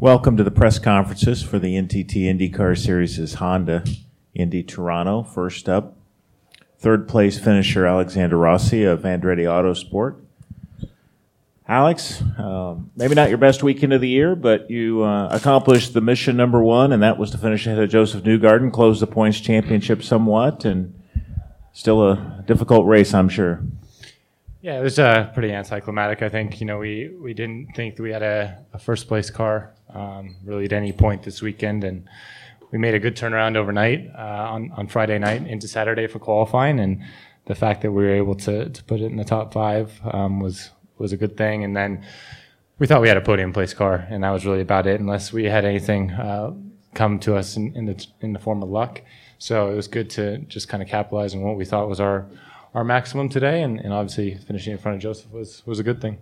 Welcome 0.00 0.36
to 0.36 0.44
the 0.44 0.52
press 0.52 0.78
conferences 0.78 1.42
for 1.42 1.58
the 1.58 1.74
NTT 1.74 2.26
IndyCar 2.26 2.78
Series' 2.78 3.34
Honda 3.34 3.82
Indy 4.32 4.62
Toronto. 4.62 5.24
First 5.24 5.68
up, 5.68 5.96
third 6.78 7.08
place 7.08 7.36
finisher 7.40 7.84
Alexander 7.84 8.38
Rossi 8.38 8.84
of 8.84 9.00
Andretti 9.00 9.42
Autosport. 9.42 10.20
Alex, 11.66 12.22
um, 12.38 12.92
maybe 12.94 13.16
not 13.16 13.28
your 13.28 13.38
best 13.38 13.64
weekend 13.64 13.92
of 13.92 14.00
the 14.00 14.08
year, 14.08 14.36
but 14.36 14.70
you 14.70 15.02
uh, 15.02 15.30
accomplished 15.32 15.94
the 15.94 16.00
mission 16.00 16.36
number 16.36 16.62
one, 16.62 16.92
and 16.92 17.02
that 17.02 17.18
was 17.18 17.32
to 17.32 17.38
finish 17.38 17.66
ahead 17.66 17.80
of 17.80 17.90
Josef 17.90 18.22
Newgarden, 18.22 18.72
close 18.72 19.00
the 19.00 19.06
points 19.08 19.40
championship 19.40 20.04
somewhat, 20.04 20.64
and 20.64 20.94
still 21.72 22.08
a 22.08 22.44
difficult 22.46 22.86
race, 22.86 23.12
I'm 23.12 23.28
sure. 23.28 23.64
Yeah, 24.60 24.78
it 24.78 24.82
was 24.84 25.00
uh, 25.00 25.32
pretty 25.34 25.52
anticlimactic. 25.52 26.22
I 26.22 26.28
think 26.28 26.60
you 26.60 26.66
know 26.68 26.78
we 26.78 27.12
we 27.20 27.34
didn't 27.34 27.74
think 27.74 27.96
that 27.96 28.02
we 28.04 28.12
had 28.12 28.22
a, 28.22 28.64
a 28.72 28.78
first 28.78 29.08
place 29.08 29.28
car 29.28 29.74
um, 29.94 30.36
really 30.44 30.64
at 30.64 30.72
any 30.72 30.92
point 30.92 31.22
this 31.22 31.42
weekend, 31.42 31.84
and 31.84 32.08
we 32.70 32.78
made 32.78 32.94
a 32.94 32.98
good 32.98 33.16
turnaround 33.16 33.56
overnight 33.56 34.10
uh, 34.14 34.48
on 34.50 34.70
on 34.72 34.88
Friday 34.88 35.18
night 35.18 35.46
into 35.46 35.68
Saturday 35.68 36.06
for 36.06 36.18
qualifying, 36.18 36.80
and 36.80 37.02
the 37.46 37.54
fact 37.54 37.82
that 37.82 37.92
we 37.92 38.04
were 38.04 38.14
able 38.14 38.34
to 38.34 38.68
to 38.68 38.84
put 38.84 39.00
it 39.00 39.06
in 39.06 39.16
the 39.16 39.24
top 39.24 39.52
five 39.52 40.00
um, 40.12 40.40
was 40.40 40.70
was 40.98 41.12
a 41.12 41.16
good 41.16 41.36
thing. 41.36 41.64
And 41.64 41.76
then 41.76 42.04
we 42.78 42.86
thought 42.86 43.00
we 43.00 43.08
had 43.08 43.16
a 43.16 43.22
podium 43.22 43.52
place 43.52 43.74
car, 43.74 44.06
and 44.10 44.22
that 44.22 44.30
was 44.30 44.44
really 44.46 44.60
about 44.60 44.86
it, 44.86 45.00
unless 45.00 45.32
we 45.32 45.44
had 45.44 45.64
anything 45.64 46.10
uh, 46.12 46.52
come 46.94 47.18
to 47.20 47.36
us 47.36 47.56
in, 47.56 47.74
in 47.76 47.86
the 47.86 48.06
in 48.20 48.32
the 48.32 48.38
form 48.38 48.62
of 48.62 48.68
luck. 48.68 49.02
So 49.38 49.70
it 49.70 49.74
was 49.74 49.88
good 49.88 50.10
to 50.10 50.38
just 50.38 50.68
kind 50.68 50.82
of 50.82 50.88
capitalize 50.88 51.34
on 51.34 51.42
what 51.42 51.56
we 51.56 51.64
thought 51.64 51.88
was 51.88 52.00
our 52.00 52.26
our 52.74 52.84
maximum 52.84 53.28
today, 53.28 53.62
and, 53.62 53.80
and 53.80 53.92
obviously 53.92 54.36
finishing 54.36 54.72
in 54.72 54.78
front 54.78 54.96
of 54.96 55.02
Josef 55.02 55.30
was 55.32 55.66
was 55.66 55.78
a 55.78 55.82
good 55.82 56.00
thing. 56.00 56.18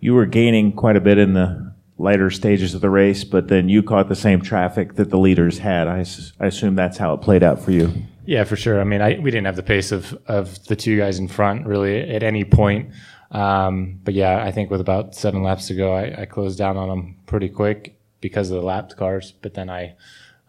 You 0.00 0.14
were 0.14 0.26
gaining 0.26 0.72
quite 0.72 0.96
a 0.96 1.00
bit 1.00 1.18
in 1.18 1.32
the 1.32 1.67
later 1.98 2.30
stages 2.30 2.74
of 2.74 2.80
the 2.80 2.90
race, 2.90 3.24
but 3.24 3.48
then 3.48 3.68
you 3.68 3.82
caught 3.82 4.08
the 4.08 4.16
same 4.16 4.40
traffic 4.40 4.94
that 4.94 5.10
the 5.10 5.18
leaders 5.18 5.58
had. 5.58 5.88
I, 5.88 6.04
I 6.40 6.46
assume 6.46 6.76
that's 6.76 6.96
how 6.96 7.12
it 7.14 7.18
played 7.18 7.42
out 7.42 7.60
for 7.60 7.72
you. 7.72 7.92
Yeah, 8.24 8.44
for 8.44 8.56
sure. 8.56 8.80
I 8.80 8.84
mean, 8.84 9.00
I, 9.00 9.18
we 9.18 9.30
didn't 9.30 9.46
have 9.46 9.56
the 9.56 9.62
pace 9.62 9.90
of, 9.90 10.16
of 10.26 10.64
the 10.66 10.76
two 10.76 10.96
guys 10.96 11.18
in 11.18 11.28
front 11.28 11.66
really 11.66 12.00
at 12.00 12.22
any 12.22 12.44
point. 12.44 12.90
Um, 13.30 14.00
but 14.04 14.14
yeah, 14.14 14.42
I 14.44 14.52
think 14.52 14.70
with 14.70 14.80
about 14.80 15.14
seven 15.14 15.42
laps 15.42 15.66
to 15.68 15.74
go, 15.74 15.92
I, 15.92 16.22
I, 16.22 16.24
closed 16.24 16.56
down 16.56 16.78
on 16.78 16.88
them 16.88 17.16
pretty 17.26 17.50
quick 17.50 17.98
because 18.22 18.50
of 18.50 18.56
the 18.56 18.66
lapped 18.66 18.96
cars. 18.96 19.32
But 19.42 19.54
then 19.54 19.68
I, 19.68 19.96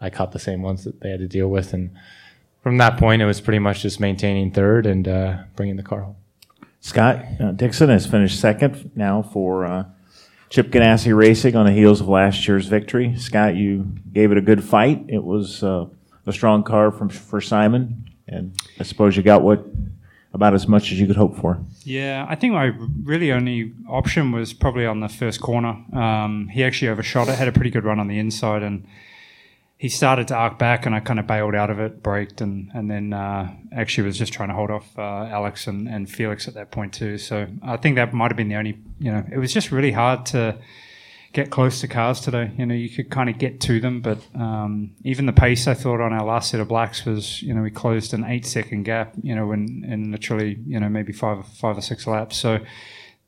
I 0.00 0.08
caught 0.08 0.32
the 0.32 0.38
same 0.38 0.62
ones 0.62 0.84
that 0.84 1.00
they 1.00 1.10
had 1.10 1.20
to 1.20 1.28
deal 1.28 1.48
with, 1.48 1.74
and 1.74 1.90
from 2.62 2.78
that 2.78 2.98
point, 2.98 3.20
it 3.20 3.26
was 3.26 3.40
pretty 3.40 3.58
much 3.58 3.82
just 3.82 4.00
maintaining 4.00 4.50
third 4.50 4.86
and 4.86 5.06
uh, 5.06 5.38
bringing 5.56 5.76
the 5.76 5.82
car 5.82 6.00
home. 6.00 6.16
Scott 6.80 7.22
uh, 7.38 7.52
Dixon 7.52 7.90
has 7.90 8.06
finished 8.06 8.40
second 8.40 8.90
now 8.94 9.22
for 9.22 9.66
uh, 9.66 9.84
Chip 10.50 10.72
Ganassi 10.72 11.16
Racing 11.16 11.54
on 11.54 11.64
the 11.64 11.72
heels 11.72 12.00
of 12.00 12.08
last 12.08 12.46
year's 12.48 12.66
victory. 12.66 13.16
Scott, 13.16 13.54
you 13.54 13.86
gave 14.12 14.32
it 14.32 14.38
a 14.38 14.40
good 14.40 14.64
fight. 14.64 15.04
It 15.08 15.22
was 15.22 15.62
uh, 15.62 15.86
a 16.26 16.32
strong 16.32 16.64
car 16.64 16.90
from 16.90 17.08
for 17.08 17.40
Simon, 17.40 18.10
and 18.26 18.52
I 18.78 18.82
suppose 18.82 19.16
you 19.16 19.22
got 19.22 19.42
what 19.42 19.64
about 20.34 20.52
as 20.54 20.66
much 20.66 20.90
as 20.90 20.98
you 20.98 21.06
could 21.06 21.16
hope 21.16 21.36
for. 21.36 21.60
Yeah, 21.84 22.26
I 22.28 22.34
think 22.34 22.52
my 22.52 22.72
really 23.04 23.30
only 23.30 23.72
option 23.88 24.32
was 24.32 24.52
probably 24.52 24.86
on 24.86 24.98
the 24.98 25.08
first 25.08 25.40
corner. 25.40 25.84
Um, 25.92 26.48
he 26.48 26.64
actually 26.64 26.88
overshot 26.88 27.28
it, 27.28 27.36
had 27.36 27.48
a 27.48 27.52
pretty 27.52 27.70
good 27.70 27.84
run 27.84 28.00
on 28.00 28.08
the 28.08 28.18
inside, 28.18 28.64
and 28.64 28.86
he 29.80 29.88
started 29.88 30.28
to 30.28 30.34
arc 30.34 30.58
back, 30.58 30.84
and 30.84 30.94
I 30.94 31.00
kind 31.00 31.18
of 31.18 31.26
bailed 31.26 31.54
out 31.54 31.70
of 31.70 31.80
it, 31.80 32.02
braked, 32.02 32.42
and 32.42 32.70
and 32.74 32.90
then 32.90 33.14
uh, 33.14 33.50
actually 33.74 34.04
was 34.08 34.18
just 34.18 34.30
trying 34.30 34.50
to 34.50 34.54
hold 34.54 34.70
off 34.70 34.86
uh, 34.98 35.24
Alex 35.24 35.66
and, 35.66 35.88
and 35.88 36.06
Felix 36.06 36.46
at 36.46 36.52
that 36.52 36.70
point 36.70 36.92
too. 36.92 37.16
So 37.16 37.46
I 37.62 37.78
think 37.78 37.96
that 37.96 38.12
might 38.12 38.30
have 38.30 38.36
been 38.36 38.48
the 38.48 38.56
only, 38.56 38.78
you 38.98 39.10
know, 39.10 39.24
it 39.32 39.38
was 39.38 39.54
just 39.54 39.72
really 39.72 39.92
hard 39.92 40.26
to 40.26 40.58
get 41.32 41.48
close 41.48 41.80
to 41.80 41.88
cars 41.88 42.20
today. 42.20 42.50
You 42.58 42.66
know, 42.66 42.74
you 42.74 42.90
could 42.90 43.10
kind 43.10 43.30
of 43.30 43.38
get 43.38 43.58
to 43.62 43.80
them, 43.80 44.02
but 44.02 44.18
um, 44.34 44.96
even 45.02 45.24
the 45.24 45.32
pace 45.32 45.66
I 45.66 45.72
thought 45.72 46.02
on 46.02 46.12
our 46.12 46.26
last 46.26 46.50
set 46.50 46.60
of 46.60 46.68
blacks 46.68 47.06
was, 47.06 47.40
you 47.40 47.54
know, 47.54 47.62
we 47.62 47.70
closed 47.70 48.12
an 48.12 48.24
eight 48.24 48.44
second 48.44 48.82
gap, 48.82 49.14
you 49.22 49.34
know, 49.34 49.50
in, 49.52 49.82
in 49.88 50.12
literally, 50.12 50.58
you 50.66 50.78
know, 50.78 50.90
maybe 50.90 51.14
five 51.14 51.46
five 51.46 51.78
or 51.78 51.82
six 51.82 52.06
laps. 52.06 52.36
So 52.36 52.58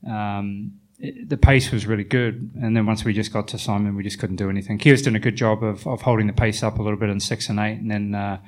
um, 0.07 0.73
the 1.03 1.37
pace 1.37 1.73
was 1.73 1.87
really 1.87 2.05
good. 2.05 2.53
And 2.61 2.77
then 2.77 2.87
once 2.87 3.05
we 3.05 3.13
just 3.13 3.33
got 3.33 3.49
to 3.49 3.59
Simon, 3.59 3.97
we 3.97 4.05
just 4.05 4.19
couldn't 4.19 4.37
do 4.37 4.49
anything. 4.49 4.79
Kier's 4.79 5.03
done 5.03 5.17
a 5.17 5.21
good 5.21 5.37
job 5.37 5.63
of, 5.65 5.87
of 5.87 6.03
holding 6.03 6.29
the 6.29 6.33
pace 6.33 6.63
up 6.63 6.79
a 6.79 6.83
little 6.83 6.99
bit 6.99 7.11
in 7.11 7.19
six 7.19 7.49
and 7.49 7.59
eight. 7.59 7.79
And 7.79 7.91
then 7.91 8.15
uh, 8.15 8.39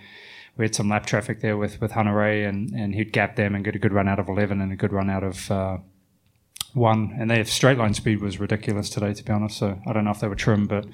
we 0.56 0.64
had 0.64 0.74
some 0.74 0.88
lap 0.88 1.04
traffic 1.04 1.40
there 1.40 1.56
with, 1.56 1.80
with 1.80 1.92
Hunter-Reay, 1.92 2.48
and, 2.48 2.70
and 2.70 2.94
he'd 2.94 3.12
gap 3.12 3.34
them 3.34 3.56
and 3.56 3.64
get 3.64 3.74
a 3.74 3.78
good 3.78 3.92
run 3.92 4.06
out 4.06 4.20
of 4.20 4.28
11 4.28 4.60
and 4.60 4.72
a 4.72 4.76
good 4.76 4.92
run 4.92 5.10
out 5.10 5.24
of 5.24 5.50
uh, 5.50 5.78
one. 6.74 7.16
And 7.18 7.28
their 7.28 7.44
straight 7.44 7.76
line 7.76 7.94
speed 7.94 8.20
was 8.20 8.38
ridiculous 8.38 8.88
today, 8.88 9.12
to 9.14 9.24
be 9.24 9.32
honest. 9.32 9.58
So 9.58 9.80
I 9.84 9.92
don't 9.92 10.04
know 10.04 10.12
if 10.12 10.20
they 10.20 10.28
were 10.28 10.36
trim, 10.36 10.66
but 10.66 10.86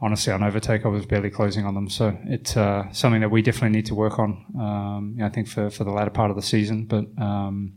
honestly, 0.00 0.32
on 0.32 0.42
overtake, 0.42 0.84
I 0.84 0.88
was 0.88 1.06
barely 1.06 1.30
closing 1.30 1.66
on 1.66 1.74
them. 1.74 1.88
So 1.88 2.18
it's 2.24 2.56
uh, 2.56 2.90
something 2.90 3.20
that 3.20 3.30
we 3.30 3.42
definitely 3.42 3.76
need 3.76 3.86
to 3.86 3.94
work 3.94 4.18
on. 4.18 4.44
Um, 4.58 5.18
I 5.22 5.28
think 5.28 5.46
for, 5.46 5.70
for 5.70 5.84
the 5.84 5.92
latter 5.92 6.10
part 6.10 6.30
of 6.30 6.36
the 6.36 6.42
season, 6.42 6.86
but 6.86 7.04
um, 7.22 7.74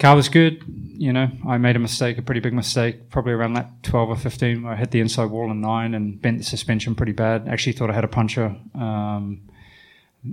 Car 0.00 0.16
was 0.16 0.30
good. 0.30 0.64
You 0.66 1.12
know, 1.12 1.30
I 1.46 1.58
made 1.58 1.76
a 1.76 1.78
mistake, 1.78 2.16
a 2.16 2.22
pretty 2.22 2.40
big 2.40 2.54
mistake, 2.54 3.10
probably 3.10 3.32
around 3.32 3.52
lap 3.52 3.70
12 3.82 4.08
or 4.08 4.16
15. 4.16 4.66
I 4.66 4.74
hit 4.74 4.90
the 4.90 5.00
inside 5.00 5.26
wall 5.26 5.50
in 5.50 5.60
nine 5.60 5.94
and 5.94 6.20
bent 6.20 6.38
the 6.38 6.44
suspension 6.44 6.94
pretty 6.94 7.12
bad. 7.12 7.46
Actually, 7.46 7.74
thought 7.74 7.90
I 7.90 7.92
had 7.92 8.04
a 8.04 8.08
puncture, 8.08 8.56
Um, 8.74 9.42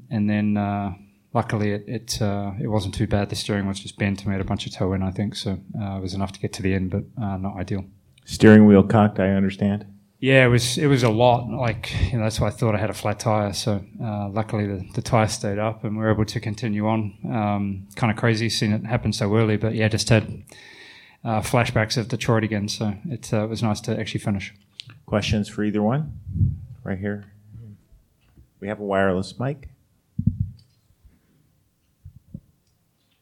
and 0.09 0.29
then, 0.29 0.55
uh, 0.55 0.93
luckily, 1.33 1.71
it 1.71 1.83
it, 1.87 2.21
uh, 2.21 2.53
it, 2.61 2.67
wasn't 2.67 2.95
too 2.95 3.07
bad. 3.07 3.29
The 3.29 3.35
steering 3.35 3.67
was 3.67 3.79
just 3.79 3.97
bent. 3.97 4.25
I 4.25 4.29
made 4.29 4.39
a 4.39 4.45
bunch 4.45 4.65
of 4.65 4.73
toe 4.73 4.93
in, 4.93 5.03
I 5.03 5.11
think. 5.11 5.35
So 5.35 5.59
uh, 5.79 5.97
it 5.97 6.01
was 6.01 6.13
enough 6.13 6.31
to 6.31 6.39
get 6.39 6.53
to 6.53 6.61
the 6.61 6.73
end, 6.73 6.89
but 6.89 7.03
uh, 7.21 7.35
not 7.37 7.57
ideal. 7.57 7.83
Steering 8.23 8.67
wheel 8.67 8.83
cocked, 8.83 9.19
I 9.19 9.31
understand. 9.31 9.85
Yeah, 10.19 10.45
it 10.45 10.47
was 10.47 10.77
it 10.79 10.87
was 10.87 11.03
a 11.03 11.09
lot. 11.09 11.47
Like 11.47 11.93
you 12.11 12.17
know, 12.17 12.23
that's 12.23 12.39
why 12.39 12.47
I 12.47 12.49
thought 12.49 12.73
I 12.73 12.79
had 12.79 12.89
a 12.89 12.93
flat 12.93 13.19
tire. 13.19 13.53
So 13.53 13.83
uh, 14.01 14.29
luckily 14.29 14.65
the, 14.65 14.87
the 14.95 15.01
tire 15.01 15.27
stayed 15.27 15.59
up, 15.59 15.83
and 15.83 15.95
we 15.95 16.03
were 16.03 16.11
able 16.11 16.25
to 16.25 16.39
continue 16.39 16.87
on. 16.87 17.13
Um, 17.23 17.87
kind 17.95 18.11
of 18.11 18.17
crazy 18.17 18.49
seeing 18.49 18.71
it 18.71 18.85
happen 18.85 19.13
so 19.13 19.33
early, 19.35 19.57
but 19.57 19.75
yeah, 19.75 19.87
just 19.87 20.09
had 20.09 20.43
uh, 21.23 21.41
flashbacks 21.41 21.97
of 21.97 22.07
Detroit 22.07 22.43
again. 22.43 22.67
So 22.67 22.95
it 23.07 23.31
uh, 23.31 23.45
was 23.47 23.61
nice 23.61 23.79
to 23.81 23.99
actually 23.99 24.21
finish. 24.21 24.53
Questions 25.05 25.47
for 25.47 25.63
either 25.63 25.83
one? 25.83 26.19
Right 26.83 26.97
here. 26.97 27.25
We 28.59 28.67
have 28.69 28.79
a 28.79 28.83
wireless 28.83 29.39
mic. 29.39 29.69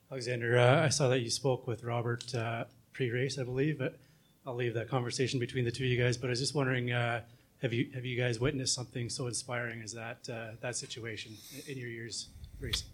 Alexander, 0.09 0.57
uh, 0.57 0.85
I 0.85 0.89
saw 0.89 1.09
that 1.09 1.19
you 1.19 1.29
spoke 1.29 1.67
with 1.67 1.83
Robert 1.83 2.33
uh, 2.33 2.63
pre-race, 2.93 3.37
I 3.37 3.43
believe. 3.43 3.79
But 3.79 3.97
I'll 4.45 4.55
leave 4.55 4.75
that 4.75 4.89
conversation 4.89 5.39
between 5.39 5.65
the 5.65 5.71
two 5.71 5.85
of 5.85 5.89
you 5.89 6.01
guys. 6.01 6.17
But 6.17 6.27
I 6.27 6.29
was 6.31 6.39
just 6.39 6.53
wondering, 6.53 6.91
uh, 6.91 7.21
have 7.61 7.73
you 7.73 7.89
have 7.95 8.05
you 8.05 8.17
guys 8.17 8.39
witnessed 8.39 8.75
something 8.75 9.09
so 9.09 9.27
inspiring 9.27 9.81
as 9.81 9.93
that 9.93 10.29
uh, 10.31 10.51
that 10.61 10.75
situation 10.75 11.33
in 11.67 11.77
your 11.77 11.89
years 11.89 12.29
racing? 12.59 12.87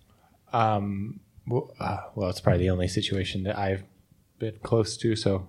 Um, 0.54 1.20
well, 1.48 1.74
uh, 1.80 1.98
well, 2.16 2.30
it's 2.30 2.40
probably 2.40 2.60
the 2.60 2.70
only 2.70 2.88
situation 2.88 3.44
that 3.44 3.58
I've 3.58 3.84
been 4.40 4.58
close 4.64 4.96
to, 4.98 5.16
so 5.16 5.48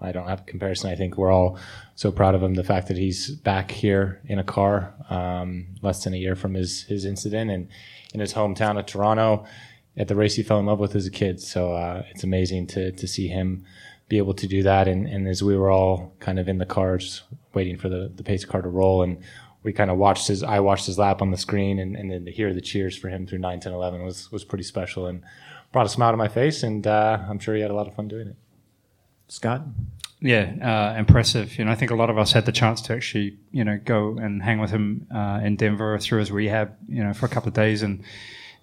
I 0.00 0.12
don't 0.12 0.28
have 0.28 0.40
a 0.40 0.44
comparison. 0.44 0.90
I 0.90 0.94
think 0.94 1.16
we're 1.16 1.32
all 1.32 1.58
so 1.94 2.12
proud 2.12 2.34
of 2.34 2.42
him. 2.42 2.54
The 2.54 2.64
fact 2.64 2.88
that 2.88 2.98
he's 2.98 3.30
back 3.30 3.70
here 3.70 4.20
in 4.26 4.38
a 4.38 4.44
car, 4.44 4.94
um, 5.08 5.68
less 5.80 6.04
than 6.04 6.12
a 6.12 6.18
year 6.18 6.36
from 6.36 6.54
his 6.54 6.82
his 6.82 7.06
incident, 7.06 7.50
and 7.50 7.68
in 8.12 8.20
his 8.20 8.34
hometown 8.34 8.78
of 8.78 8.84
Toronto, 8.84 9.46
at 9.96 10.08
the 10.08 10.16
race 10.16 10.34
he 10.34 10.42
fell 10.42 10.58
in 10.58 10.66
love 10.66 10.80
with 10.80 10.94
as 10.94 11.06
a 11.06 11.10
kid. 11.10 11.40
So 11.40 11.72
uh, 11.72 12.02
it's 12.10 12.24
amazing 12.24 12.66
to 12.68 12.92
to 12.92 13.08
see 13.08 13.28
him 13.28 13.64
be 14.10 14.18
able 14.18 14.34
to 14.34 14.46
do 14.46 14.62
that. 14.64 14.88
And, 14.88 15.06
and 15.06 15.26
as 15.26 15.42
we 15.42 15.56
were 15.56 15.70
all 15.70 16.12
kind 16.18 16.38
of 16.38 16.48
in 16.48 16.58
the 16.58 16.66
cars 16.66 17.22
waiting 17.54 17.78
for 17.78 17.88
the, 17.88 18.12
the 18.14 18.24
pace 18.24 18.44
car 18.44 18.60
to 18.60 18.68
roll 18.68 19.02
and 19.02 19.22
we 19.62 19.72
kind 19.72 19.90
of 19.90 19.96
watched 19.96 20.26
his, 20.28 20.42
I 20.42 20.60
watched 20.60 20.86
his 20.86 20.98
lap 20.98 21.22
on 21.22 21.30
the 21.30 21.36
screen 21.36 21.78
and, 21.78 21.96
and 21.96 22.10
then 22.10 22.24
to 22.24 22.32
hear 22.32 22.52
the 22.52 22.60
cheers 22.60 22.96
for 22.96 23.08
him 23.08 23.26
through 23.26 23.38
9, 23.38 23.60
10, 23.60 23.72
11 23.72 24.04
was, 24.04 24.30
was 24.32 24.44
pretty 24.44 24.64
special 24.64 25.06
and 25.06 25.22
brought 25.72 25.86
a 25.86 25.88
smile 25.88 26.10
to 26.10 26.16
my 26.16 26.26
face. 26.26 26.64
And 26.64 26.86
uh, 26.86 27.18
I'm 27.28 27.38
sure 27.38 27.54
he 27.54 27.62
had 27.62 27.70
a 27.70 27.74
lot 27.74 27.86
of 27.86 27.94
fun 27.94 28.08
doing 28.08 28.26
it. 28.26 28.36
Scott? 29.28 29.62
Yeah, 30.20 30.52
uh, 30.60 30.98
impressive. 30.98 31.56
You 31.56 31.64
know, 31.64 31.70
I 31.70 31.76
think 31.76 31.92
a 31.92 31.94
lot 31.94 32.10
of 32.10 32.18
us 32.18 32.32
had 32.32 32.46
the 32.46 32.52
chance 32.52 32.82
to 32.82 32.94
actually, 32.94 33.38
you 33.52 33.64
know, 33.64 33.78
go 33.82 34.18
and 34.18 34.42
hang 34.42 34.58
with 34.58 34.70
him 34.70 35.06
uh, 35.14 35.40
in 35.42 35.54
Denver 35.54 35.98
through 35.98 36.18
his 36.18 36.32
rehab, 36.32 36.76
you 36.88 37.04
know, 37.04 37.14
for 37.14 37.26
a 37.26 37.28
couple 37.28 37.48
of 37.48 37.54
days. 37.54 37.82
And 37.82 38.02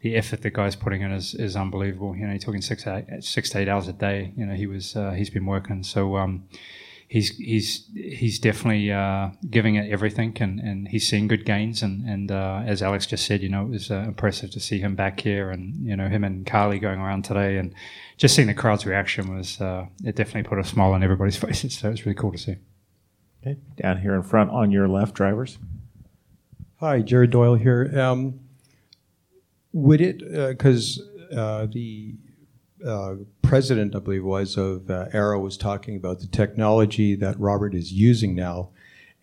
the 0.02 0.16
effort 0.16 0.42
the 0.42 0.50
guy's 0.50 0.76
putting 0.76 1.02
in 1.02 1.12
is, 1.12 1.34
is 1.34 1.56
unbelievable. 1.56 2.16
You 2.16 2.28
know, 2.28 2.34
he's 2.34 2.44
talking 2.44 2.62
six 2.62 2.86
eight, 2.86 3.06
six 3.22 3.50
to 3.52 3.60
eight 3.60 3.68
hours 3.68 3.88
a 3.88 3.94
day. 3.94 4.34
You 4.38 4.46
know, 4.46 4.54
he 4.54 4.68
was 4.68 4.96
uh, 4.96 5.12
he's 5.12 5.30
been 5.30 5.46
working. 5.46 5.84
So 5.84 6.18
um, 6.18 6.48
he's 7.08 7.36
he's 7.38 7.88
he's 7.96 8.40
definitely 8.40 8.92
uh, 8.92 9.30
giving 9.50 9.76
it 9.76 9.92
everything, 9.92 10.36
and, 10.40 10.60
and 10.60 10.88
he's 10.88 11.08
seeing 11.08 11.28
good 11.28 11.46
gains. 11.46 11.82
And 11.82 12.08
and 12.08 12.32
uh, 12.32 12.64
as 12.66 12.82
Alex 12.84 13.06
just 13.06 13.26
said, 13.26 13.42
you 13.42 13.50
know, 13.50 13.64
it 13.64 13.70
was 13.70 13.92
uh, 13.92 14.06
impressive 14.08 14.52
to 14.52 14.60
see 14.60 14.80
him 14.80 14.96
back 14.96 15.20
here, 15.20 15.50
and 15.50 15.76
you 15.86 15.96
know 15.96 16.08
him 16.08 16.24
and 16.24 16.46
Karli 16.46 16.80
going 16.80 17.00
around 17.00 17.24
today, 17.24 17.58
and 17.58 17.74
just 18.18 18.36
seeing 18.36 18.48
the 18.48 18.54
crowd's 18.54 18.86
reaction 18.86 19.36
was 19.36 19.60
uh, 19.62 19.86
it 20.04 20.16
definitely 20.16 20.44
put 20.44 20.60
a 20.60 20.64
smile 20.64 20.94
on 20.94 21.04
everybody's 21.04 21.38
faces. 21.46 21.78
So 21.78 21.88
it 21.88 21.92
was 21.92 22.06
really 22.06 22.16
cool 22.16 22.32
to 22.32 22.38
see. 22.38 22.56
Okay, 23.42 23.58
down 23.78 23.98
here 24.00 24.16
in 24.16 24.24
front 24.24 24.52
on 24.52 24.72
your 24.72 24.88
left, 24.88 25.16
drivers. 25.16 25.58
Hi, 26.80 27.02
Jared 27.02 27.32
Doyle 27.32 27.56
here. 27.56 28.00
Um, 28.00 28.40
would 29.78 30.02
it, 30.02 30.20
because 30.50 31.02
uh, 31.32 31.36
uh, 31.36 31.68
the 31.72 32.16
uh, 32.86 33.16
president, 33.42 33.96
I 33.96 34.00
believe, 34.00 34.24
was 34.24 34.58
of 34.58 34.90
Arrow 34.90 35.40
was 35.40 35.58
talking 35.58 35.96
about 35.96 36.20
the 36.20 36.28
technology 36.28 37.16
that 37.16 37.40
Robert 37.40 37.74
is 37.74 37.92
using 37.92 38.36
now, 38.36 38.70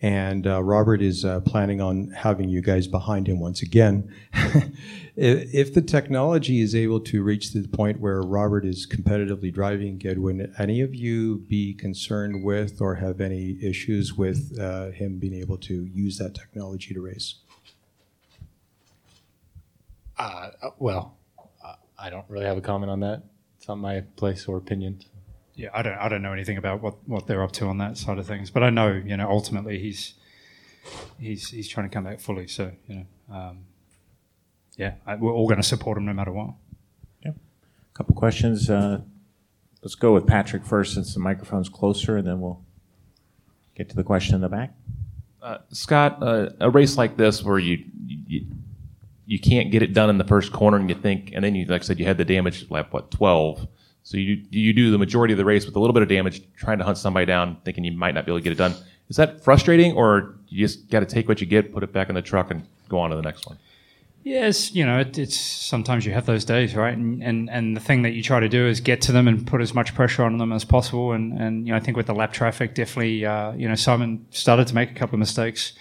and 0.01 0.45
uh, 0.45 0.61
Robert 0.61 1.01
is 1.01 1.23
uh, 1.23 1.39
planning 1.41 1.81
on 1.81 2.11
having 2.11 2.49
you 2.49 2.61
guys 2.61 2.85
behind 2.87 3.27
him 3.27 3.39
once 3.39 3.61
again. 3.61 4.13
if, 5.15 5.73
the 5.73 5.81
technology 5.81 6.61
is 6.61 6.75
able 6.75 6.99
to 6.99 7.23
reach 7.23 7.53
the 7.53 7.67
point 7.67 8.01
where 8.01 8.21
Robert 8.21 8.65
is 8.65 8.85
competitively 8.85 9.53
driving 9.53 9.97
would 10.19 10.53
any 10.59 10.81
of 10.81 10.93
you 10.93 11.37
be 11.47 11.73
concerned 11.73 12.43
with 12.43 12.81
or 12.81 12.95
have 12.95 13.21
any 13.21 13.57
issues 13.61 14.13
with 14.15 14.57
uh, 14.59 14.91
him 14.91 15.17
being 15.17 15.33
able 15.33 15.57
to 15.57 15.85
use 15.85 16.17
that 16.17 16.35
technology 16.35 16.93
to 16.93 17.01
race? 17.01 17.35
Uh, 20.17 20.49
uh, 20.61 20.69
well, 20.79 21.17
uh, 21.63 21.73
I 21.97 22.09
don't 22.09 22.25
really 22.29 22.45
have 22.45 22.57
a 22.57 22.61
comment 22.61 22.91
on 22.91 23.01
that. 23.01 23.23
It's 23.57 23.67
not 23.67 23.75
my 23.75 24.01
place 24.15 24.47
or 24.47 24.57
opinion. 24.57 25.01
Yeah, 25.55 25.69
I 25.73 25.81
don't 25.81 25.97
I 25.97 26.09
don't 26.09 26.21
know 26.21 26.33
anything 26.33 26.57
about 26.57 26.81
what, 26.81 26.95
what 27.07 27.27
they're 27.27 27.43
up 27.43 27.51
to 27.53 27.67
on 27.67 27.77
that 27.77 27.97
side 27.97 28.17
of 28.17 28.27
things, 28.27 28.51
but 28.51 28.63
I 28.63 28.69
know 28.69 28.91
you 28.91 29.15
know 29.15 29.29
ultimately 29.29 29.79
he's 29.79 30.15
he's 31.19 31.49
he's 31.49 31.67
trying 31.67 31.89
to 31.89 31.93
come 31.93 32.03
back 32.03 32.19
fully. 32.19 32.47
So 32.47 32.71
you 32.87 32.95
know, 32.95 33.35
um, 33.35 33.59
yeah, 34.77 34.95
I, 35.05 35.15
we're 35.15 35.33
all 35.33 35.47
going 35.47 35.61
to 35.61 35.67
support 35.67 35.97
him 35.97 36.05
no 36.05 36.13
matter 36.13 36.31
what. 36.31 36.51
Yeah. 37.23 37.31
Couple 37.93 38.15
questions. 38.15 38.69
Uh, 38.69 39.01
let's 39.81 39.95
go 39.95 40.13
with 40.13 40.27
Patrick 40.27 40.65
first, 40.65 40.93
since 40.93 41.13
the 41.13 41.19
microphone's 41.19 41.69
closer, 41.69 42.17
and 42.17 42.27
then 42.27 42.41
we'll 42.41 42.61
get 43.75 43.89
to 43.89 43.95
the 43.95 44.03
question 44.03 44.35
in 44.35 44.41
the 44.41 44.49
back. 44.49 44.73
Uh, 45.41 45.59
Scott, 45.71 46.21
uh, 46.21 46.49
a 46.59 46.69
race 46.69 46.97
like 46.97 47.17
this 47.17 47.43
where 47.43 47.59
you, 47.59 47.85
you 48.05 48.47
you 49.25 49.39
can't 49.39 49.71
get 49.71 49.81
it 49.81 49.93
done 49.93 50.09
in 50.09 50.17
the 50.17 50.23
first 50.23 50.51
corner, 50.51 50.77
and 50.77 50.89
you 50.89 50.95
think, 50.95 51.31
and 51.33 51.43
then 51.43 51.55
you, 51.55 51.65
like 51.65 51.81
I 51.81 51.85
said, 51.85 51.99
you 51.99 52.05
had 52.05 52.17
the 52.17 52.25
damage 52.25 52.69
lap 52.69 52.93
what 52.93 53.11
twelve. 53.11 53.67
So 54.03 54.17
you 54.17 54.43
you 54.51 54.71
do 54.73 54.91
the 54.91 54.99
majority 54.99 55.33
of 55.33 55.37
the 55.37 55.45
race 55.45 55.65
with 55.65 55.75
a 55.75 55.79
little 55.79 55.93
bit 55.93 56.03
of 56.03 56.09
damage, 56.09 56.41
trying 56.55 56.77
to 56.77 56.83
hunt 56.83 56.97
somebody 56.97 57.25
down, 57.25 57.57
thinking 57.65 57.83
you 57.83 57.91
might 57.91 58.13
not 58.13 58.25
be 58.25 58.31
able 58.31 58.39
to 58.39 58.43
get 58.43 58.53
it 58.53 58.57
done. 58.57 58.75
Is 59.09 59.17
that 59.17 59.43
frustrating, 59.43 59.93
or 59.93 60.35
you 60.47 60.65
just 60.65 60.89
got 60.89 60.99
to 60.99 61.05
take 61.05 61.27
what 61.27 61.41
you 61.41 61.47
get, 61.47 61.73
put 61.73 61.83
it 61.83 61.91
back 61.91 62.09
in 62.09 62.15
the 62.15 62.21
truck, 62.21 62.51
and 62.51 62.67
go 62.87 62.99
on 62.99 63.09
to 63.09 63.15
the 63.15 63.21
next 63.21 63.47
one? 63.47 63.57
Yes, 64.23 64.73
you 64.73 64.83
know, 64.83 64.99
it, 64.99 65.19
it's 65.19 65.37
sometimes 65.37 66.03
you 66.03 66.11
have 66.13 66.25
those 66.25 66.45
days, 66.45 66.75
right? 66.75 66.97
And, 66.97 67.23
and 67.23 67.47
and 67.49 67.75
the 67.75 67.79
thing 67.79 68.01
that 68.01 68.13
you 68.13 68.23
try 68.23 68.39
to 68.39 68.49
do 68.49 68.67
is 68.67 68.79
get 68.79 69.01
to 69.01 69.11
them 69.11 69.27
and 69.27 69.45
put 69.45 69.61
as 69.61 69.75
much 69.75 69.93
pressure 69.93 70.23
on 70.23 70.39
them 70.39 70.51
as 70.51 70.65
possible. 70.65 71.11
And 71.11 71.39
and 71.39 71.67
you 71.67 71.71
know, 71.71 71.77
I 71.77 71.79
think 71.79 71.95
with 71.95 72.07
the 72.07 72.15
lap 72.15 72.33
traffic, 72.33 72.73
definitely, 72.73 73.25
uh, 73.25 73.53
you 73.53 73.67
know, 73.67 73.75
Simon 73.75 74.25
started 74.31 74.67
to 74.67 74.75
make 74.75 74.89
a 74.89 74.93
couple 74.95 75.15
of 75.15 75.19
mistakes. 75.19 75.73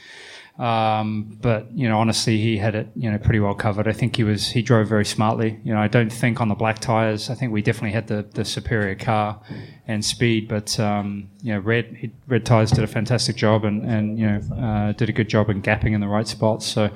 Um, 0.58 1.36
but 1.42 1.76
you 1.76 1.88
know, 1.88 1.98
honestly, 1.98 2.38
he 2.38 2.56
had 2.56 2.76
it 2.76 2.88
you 2.94 3.10
know 3.10 3.18
pretty 3.18 3.40
well 3.40 3.54
covered. 3.54 3.88
I 3.88 3.92
think 3.92 4.14
he 4.14 4.22
was 4.22 4.48
he 4.48 4.62
drove 4.62 4.88
very 4.88 5.04
smartly. 5.04 5.60
You 5.64 5.74
know, 5.74 5.80
I 5.80 5.88
don't 5.88 6.12
think 6.12 6.40
on 6.40 6.48
the 6.48 6.54
black 6.54 6.78
tires. 6.78 7.28
I 7.28 7.34
think 7.34 7.52
we 7.52 7.60
definitely 7.60 7.90
had 7.90 8.06
the, 8.06 8.24
the 8.34 8.44
superior 8.44 8.94
car 8.94 9.40
and 9.88 10.04
speed. 10.04 10.46
But 10.48 10.78
um, 10.78 11.30
you 11.42 11.52
know, 11.52 11.58
red 11.58 12.12
red 12.28 12.46
tires 12.46 12.70
did 12.70 12.84
a 12.84 12.86
fantastic 12.86 13.34
job 13.34 13.64
and 13.64 13.84
and 13.84 14.18
you 14.18 14.26
know 14.26 14.40
uh, 14.56 14.92
did 14.92 15.08
a 15.08 15.12
good 15.12 15.28
job 15.28 15.50
in 15.50 15.60
gapping 15.60 15.92
in 15.92 16.00
the 16.00 16.08
right 16.08 16.28
spots. 16.28 16.66
So. 16.66 16.90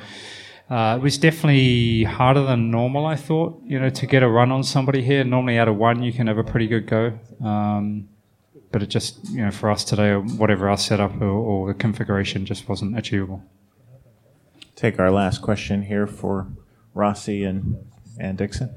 Uh, 0.70 0.96
it 0.96 1.02
was 1.02 1.16
definitely 1.16 2.04
harder 2.04 2.42
than 2.42 2.70
normal, 2.70 3.06
I 3.06 3.16
thought, 3.16 3.58
you 3.64 3.80
know, 3.80 3.88
to 3.88 4.06
get 4.06 4.22
a 4.22 4.28
run 4.28 4.52
on 4.52 4.62
somebody 4.62 5.02
here. 5.02 5.24
Normally, 5.24 5.56
out 5.56 5.66
of 5.66 5.76
one, 5.76 6.02
you 6.02 6.12
can 6.12 6.26
have 6.26 6.36
a 6.36 6.44
pretty 6.44 6.66
good 6.66 6.86
go. 6.86 7.18
Um, 7.42 8.10
but 8.70 8.82
it 8.82 8.88
just, 8.88 9.28
you 9.30 9.44
know, 9.44 9.50
for 9.50 9.70
us 9.70 9.84
today, 9.84 10.08
or 10.08 10.20
whatever 10.20 10.68
our 10.68 10.76
setup 10.76 11.20
or, 11.20 11.26
or 11.26 11.68
the 11.68 11.74
configuration 11.74 12.46
just 12.46 12.68
wasn't 12.68 12.98
achievable. 12.98 13.42
Take 14.76 14.98
our 14.98 15.10
last 15.10 15.42
question 15.42 15.82
here 15.82 16.06
for 16.06 16.46
Rossi 16.94 17.44
and, 17.44 17.84
and 18.18 18.38
Dixon. 18.38 18.74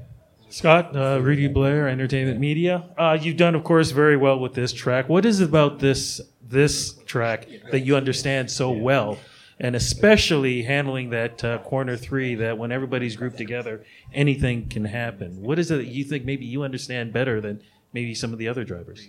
Scott, 0.48 0.94
uh, 0.94 1.18
Rudy 1.22 1.48
Blair, 1.48 1.88
Entertainment 1.88 2.38
Media. 2.38 2.84
Uh, 2.98 3.16
you've 3.18 3.38
done, 3.38 3.54
of 3.54 3.64
course, 3.64 3.90
very 3.90 4.18
well 4.18 4.38
with 4.38 4.52
this 4.52 4.70
track. 4.70 5.08
What 5.08 5.24
is 5.24 5.40
it 5.40 5.48
about 5.48 5.78
this 5.78 6.20
this 6.46 6.94
track 7.06 7.48
that 7.70 7.80
you 7.80 7.96
understand 7.96 8.50
so 8.50 8.70
well, 8.70 9.16
and 9.58 9.74
especially 9.74 10.62
handling 10.62 11.08
that 11.10 11.42
uh, 11.42 11.56
corner 11.58 11.96
three? 11.96 12.34
That 12.34 12.58
when 12.58 12.70
everybody's 12.70 13.16
grouped 13.16 13.38
together, 13.38 13.84
anything 14.12 14.68
can 14.68 14.84
happen. 14.84 15.40
What 15.40 15.58
is 15.58 15.70
it 15.70 15.76
that 15.76 15.86
you 15.86 16.04
think 16.04 16.26
maybe 16.26 16.44
you 16.44 16.64
understand 16.64 17.14
better 17.14 17.40
than 17.40 17.62
maybe 17.94 18.14
some 18.14 18.34
of 18.34 18.38
the 18.38 18.48
other 18.48 18.62
drivers? 18.62 19.08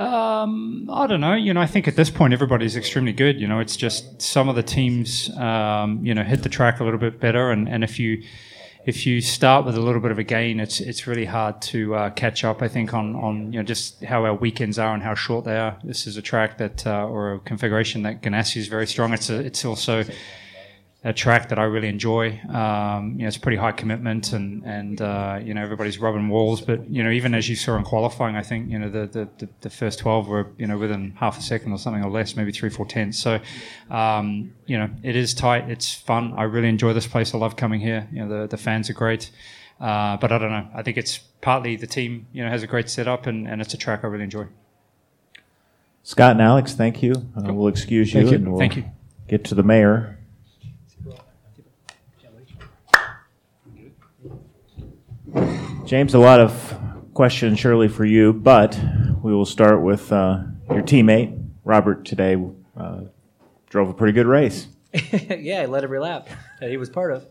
Um, 0.00 0.88
I 0.90 1.06
don't 1.06 1.20
know. 1.20 1.34
You 1.34 1.52
know, 1.52 1.60
I 1.60 1.66
think 1.66 1.86
at 1.86 1.94
this 1.94 2.08
point 2.08 2.32
everybody's 2.32 2.74
extremely 2.74 3.12
good. 3.12 3.38
You 3.38 3.46
know, 3.46 3.60
it's 3.60 3.76
just 3.76 4.22
some 4.22 4.48
of 4.48 4.56
the 4.56 4.62
teams, 4.62 5.28
um, 5.36 6.02
you 6.02 6.14
know, 6.14 6.22
hit 6.22 6.42
the 6.42 6.48
track 6.48 6.80
a 6.80 6.84
little 6.84 6.98
bit 6.98 7.20
better, 7.20 7.50
and, 7.50 7.68
and 7.68 7.84
if 7.84 7.98
you 7.98 8.22
if 8.86 9.04
you 9.04 9.20
start 9.20 9.66
with 9.66 9.76
a 9.76 9.80
little 9.80 10.00
bit 10.00 10.10
of 10.10 10.18
a 10.18 10.24
gain, 10.24 10.58
it's 10.58 10.80
it's 10.80 11.06
really 11.06 11.26
hard 11.26 11.60
to 11.62 11.94
uh, 11.94 12.10
catch 12.10 12.44
up. 12.44 12.62
I 12.62 12.68
think 12.68 12.94
on 12.94 13.14
on 13.14 13.52
you 13.52 13.58
know 13.58 13.62
just 13.62 14.02
how 14.02 14.24
our 14.24 14.32
weekends 14.32 14.78
are 14.78 14.94
and 14.94 15.02
how 15.02 15.14
short 15.14 15.44
they 15.44 15.58
are. 15.58 15.78
This 15.84 16.06
is 16.06 16.16
a 16.16 16.22
track 16.22 16.56
that 16.56 16.86
uh, 16.86 17.06
or 17.06 17.34
a 17.34 17.38
configuration 17.40 18.02
that 18.04 18.22
Ganassi 18.22 18.56
is 18.56 18.68
very 18.68 18.86
strong. 18.86 19.12
It's 19.12 19.28
a, 19.28 19.38
it's 19.38 19.66
also 19.66 20.04
a 21.02 21.14
track 21.14 21.48
that 21.48 21.58
I 21.58 21.64
really 21.64 21.88
enjoy. 21.88 22.38
Um, 22.48 23.14
you 23.16 23.22
know, 23.22 23.28
it's 23.28 23.38
pretty 23.38 23.56
high 23.56 23.72
commitment, 23.72 24.32
and 24.32 24.62
and 24.64 25.00
uh, 25.00 25.40
you 25.42 25.54
know 25.54 25.62
everybody's 25.62 25.98
rubbing 25.98 26.28
walls. 26.28 26.60
But 26.60 26.90
you 26.90 27.02
know, 27.02 27.10
even 27.10 27.34
as 27.34 27.48
you 27.48 27.56
saw 27.56 27.76
in 27.76 27.84
qualifying, 27.84 28.36
I 28.36 28.42
think 28.42 28.70
you 28.70 28.78
know 28.78 28.90
the, 28.90 29.06
the, 29.38 29.48
the, 29.62 29.70
first 29.70 29.98
twelve 30.00 30.28
were 30.28 30.48
you 30.58 30.66
know 30.66 30.76
within 30.76 31.12
half 31.16 31.38
a 31.38 31.42
second 31.42 31.72
or 31.72 31.78
something 31.78 32.04
or 32.04 32.10
less, 32.10 32.36
maybe 32.36 32.52
three 32.52 32.68
four 32.68 32.84
tenths. 32.84 33.18
So 33.18 33.40
um, 33.90 34.52
you 34.66 34.76
know, 34.76 34.90
it 35.02 35.16
is 35.16 35.32
tight. 35.32 35.70
It's 35.70 35.94
fun. 35.94 36.34
I 36.36 36.42
really 36.42 36.68
enjoy 36.68 36.92
this 36.92 37.06
place. 37.06 37.34
I 37.34 37.38
love 37.38 37.56
coming 37.56 37.80
here. 37.80 38.06
You 38.12 38.26
know, 38.26 38.40
the 38.42 38.46
the 38.48 38.58
fans 38.58 38.90
are 38.90 38.94
great. 38.94 39.30
Uh, 39.80 40.18
but 40.18 40.30
I 40.30 40.36
don't 40.36 40.50
know. 40.50 40.68
I 40.74 40.82
think 40.82 40.98
it's 40.98 41.16
partly 41.40 41.76
the 41.76 41.86
team. 41.86 42.26
You 42.34 42.44
know, 42.44 42.50
has 42.50 42.62
a 42.62 42.66
great 42.66 42.90
setup, 42.90 43.26
and, 43.26 43.48
and 43.48 43.62
it's 43.62 43.72
a 43.72 43.78
track 43.78 44.04
I 44.04 44.08
really 44.08 44.24
enjoy. 44.24 44.46
Scott 46.02 46.32
and 46.32 46.42
Alex, 46.42 46.74
thank 46.74 47.02
you. 47.02 47.14
Uh, 47.36 47.52
we'll 47.54 47.68
excuse 47.68 48.12
you, 48.12 48.20
Thank 48.20 48.30
you. 48.32 48.36
and 48.36 48.50
we'll 48.50 48.58
Thank 48.58 48.76
you. 48.76 48.84
get 49.28 49.44
to 49.44 49.54
the 49.54 49.62
mayor. 49.62 50.18
James, 55.86 56.14
a 56.14 56.18
lot 56.18 56.40
of 56.40 56.78
questions 57.14 57.58
surely 57.58 57.88
for 57.88 58.04
you, 58.04 58.32
but 58.32 58.78
we 59.22 59.34
will 59.34 59.44
start 59.44 59.82
with 59.82 60.12
uh, 60.12 60.42
your 60.70 60.82
teammate, 60.82 61.48
Robert, 61.64 62.04
today. 62.04 62.36
Uh, 62.76 63.02
drove 63.68 63.88
a 63.88 63.94
pretty 63.94 64.12
good 64.12 64.26
race. 64.26 64.66
yeah, 65.12 65.62
I 65.62 65.66
led 65.66 65.84
every 65.84 66.00
lap 66.00 66.28
that 66.60 66.70
he 66.70 66.76
was 66.76 66.90
part 66.90 67.12
of. 67.12 67.26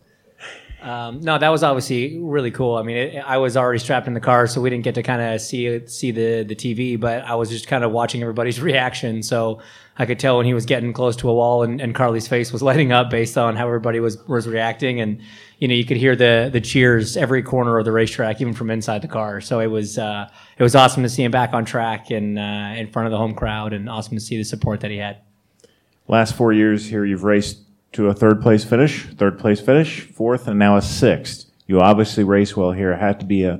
Um, 0.81 1.19
no, 1.19 1.37
that 1.37 1.49
was 1.49 1.61
obviously 1.61 2.17
really 2.19 2.51
cool. 2.51 2.75
I 2.75 2.83
mean, 2.83 2.95
it, 2.95 3.15
I 3.17 3.37
was 3.37 3.57
already 3.57 3.79
strapped 3.79 4.07
in 4.07 4.13
the 4.13 4.21
car, 4.21 4.47
so 4.47 4.61
we 4.61 4.69
didn't 4.69 4.85
get 4.85 4.95
to 4.95 5.03
kind 5.03 5.21
of 5.21 5.41
see 5.41 5.85
see 5.87 6.11
the 6.11 6.43
the 6.43 6.55
TV, 6.55 6.97
but 6.97 7.23
I 7.25 7.35
was 7.35 7.49
just 7.49 7.67
kind 7.67 7.83
of 7.83 7.91
watching 7.91 8.21
everybody's 8.21 8.61
reaction. 8.61 9.21
So 9.21 9.59
I 9.97 10.05
could 10.05 10.19
tell 10.19 10.37
when 10.37 10.45
he 10.45 10.53
was 10.53 10.65
getting 10.65 10.93
close 10.93 11.17
to 11.17 11.29
a 11.29 11.33
wall, 11.33 11.63
and, 11.63 11.81
and 11.81 11.93
Karli's 11.93 12.29
face 12.29 12.53
was 12.53 12.61
lighting 12.61 12.93
up 12.93 13.09
based 13.09 13.37
on 13.37 13.57
how 13.57 13.67
everybody 13.67 13.99
was 13.99 14.17
was 14.27 14.47
reacting, 14.47 15.01
and 15.01 15.21
you 15.59 15.67
know 15.67 15.73
you 15.73 15.85
could 15.85 15.97
hear 15.97 16.15
the 16.15 16.49
the 16.51 16.61
cheers 16.61 17.17
every 17.17 17.43
corner 17.43 17.77
of 17.77 17.85
the 17.85 17.91
racetrack, 17.91 18.41
even 18.41 18.53
from 18.53 18.71
inside 18.71 19.01
the 19.01 19.07
car. 19.07 19.41
So 19.41 19.59
it 19.59 19.67
was 19.67 19.97
uh, 19.97 20.29
it 20.57 20.63
was 20.63 20.73
awesome 20.73 21.03
to 21.03 21.09
see 21.09 21.23
him 21.23 21.31
back 21.31 21.53
on 21.53 21.65
track 21.65 22.09
and 22.09 22.39
uh, 22.39 22.73
in 22.77 22.87
front 22.87 23.07
of 23.07 23.11
the 23.11 23.17
home 23.17 23.35
crowd, 23.35 23.73
and 23.73 23.89
awesome 23.89 24.15
to 24.15 24.21
see 24.21 24.37
the 24.37 24.45
support 24.45 24.79
that 24.79 24.89
he 24.89 24.97
had. 24.97 25.17
Last 26.07 26.35
four 26.35 26.53
years 26.53 26.87
here, 26.87 27.05
you've 27.05 27.23
raced 27.23 27.59
to 27.91 28.07
a 28.07 28.13
third 28.13 28.41
place 28.41 28.63
finish, 28.63 29.05
third 29.05 29.37
place 29.37 29.59
finish, 29.59 30.01
fourth, 30.01 30.47
and 30.47 30.57
now 30.57 30.77
a 30.77 30.81
sixth. 30.81 31.45
You 31.67 31.81
obviously 31.81 32.23
race 32.23 32.55
well 32.55 32.71
here. 32.71 32.93
It 32.93 32.99
had 32.99 33.19
to 33.19 33.25
be 33.25 33.43
a, 33.43 33.55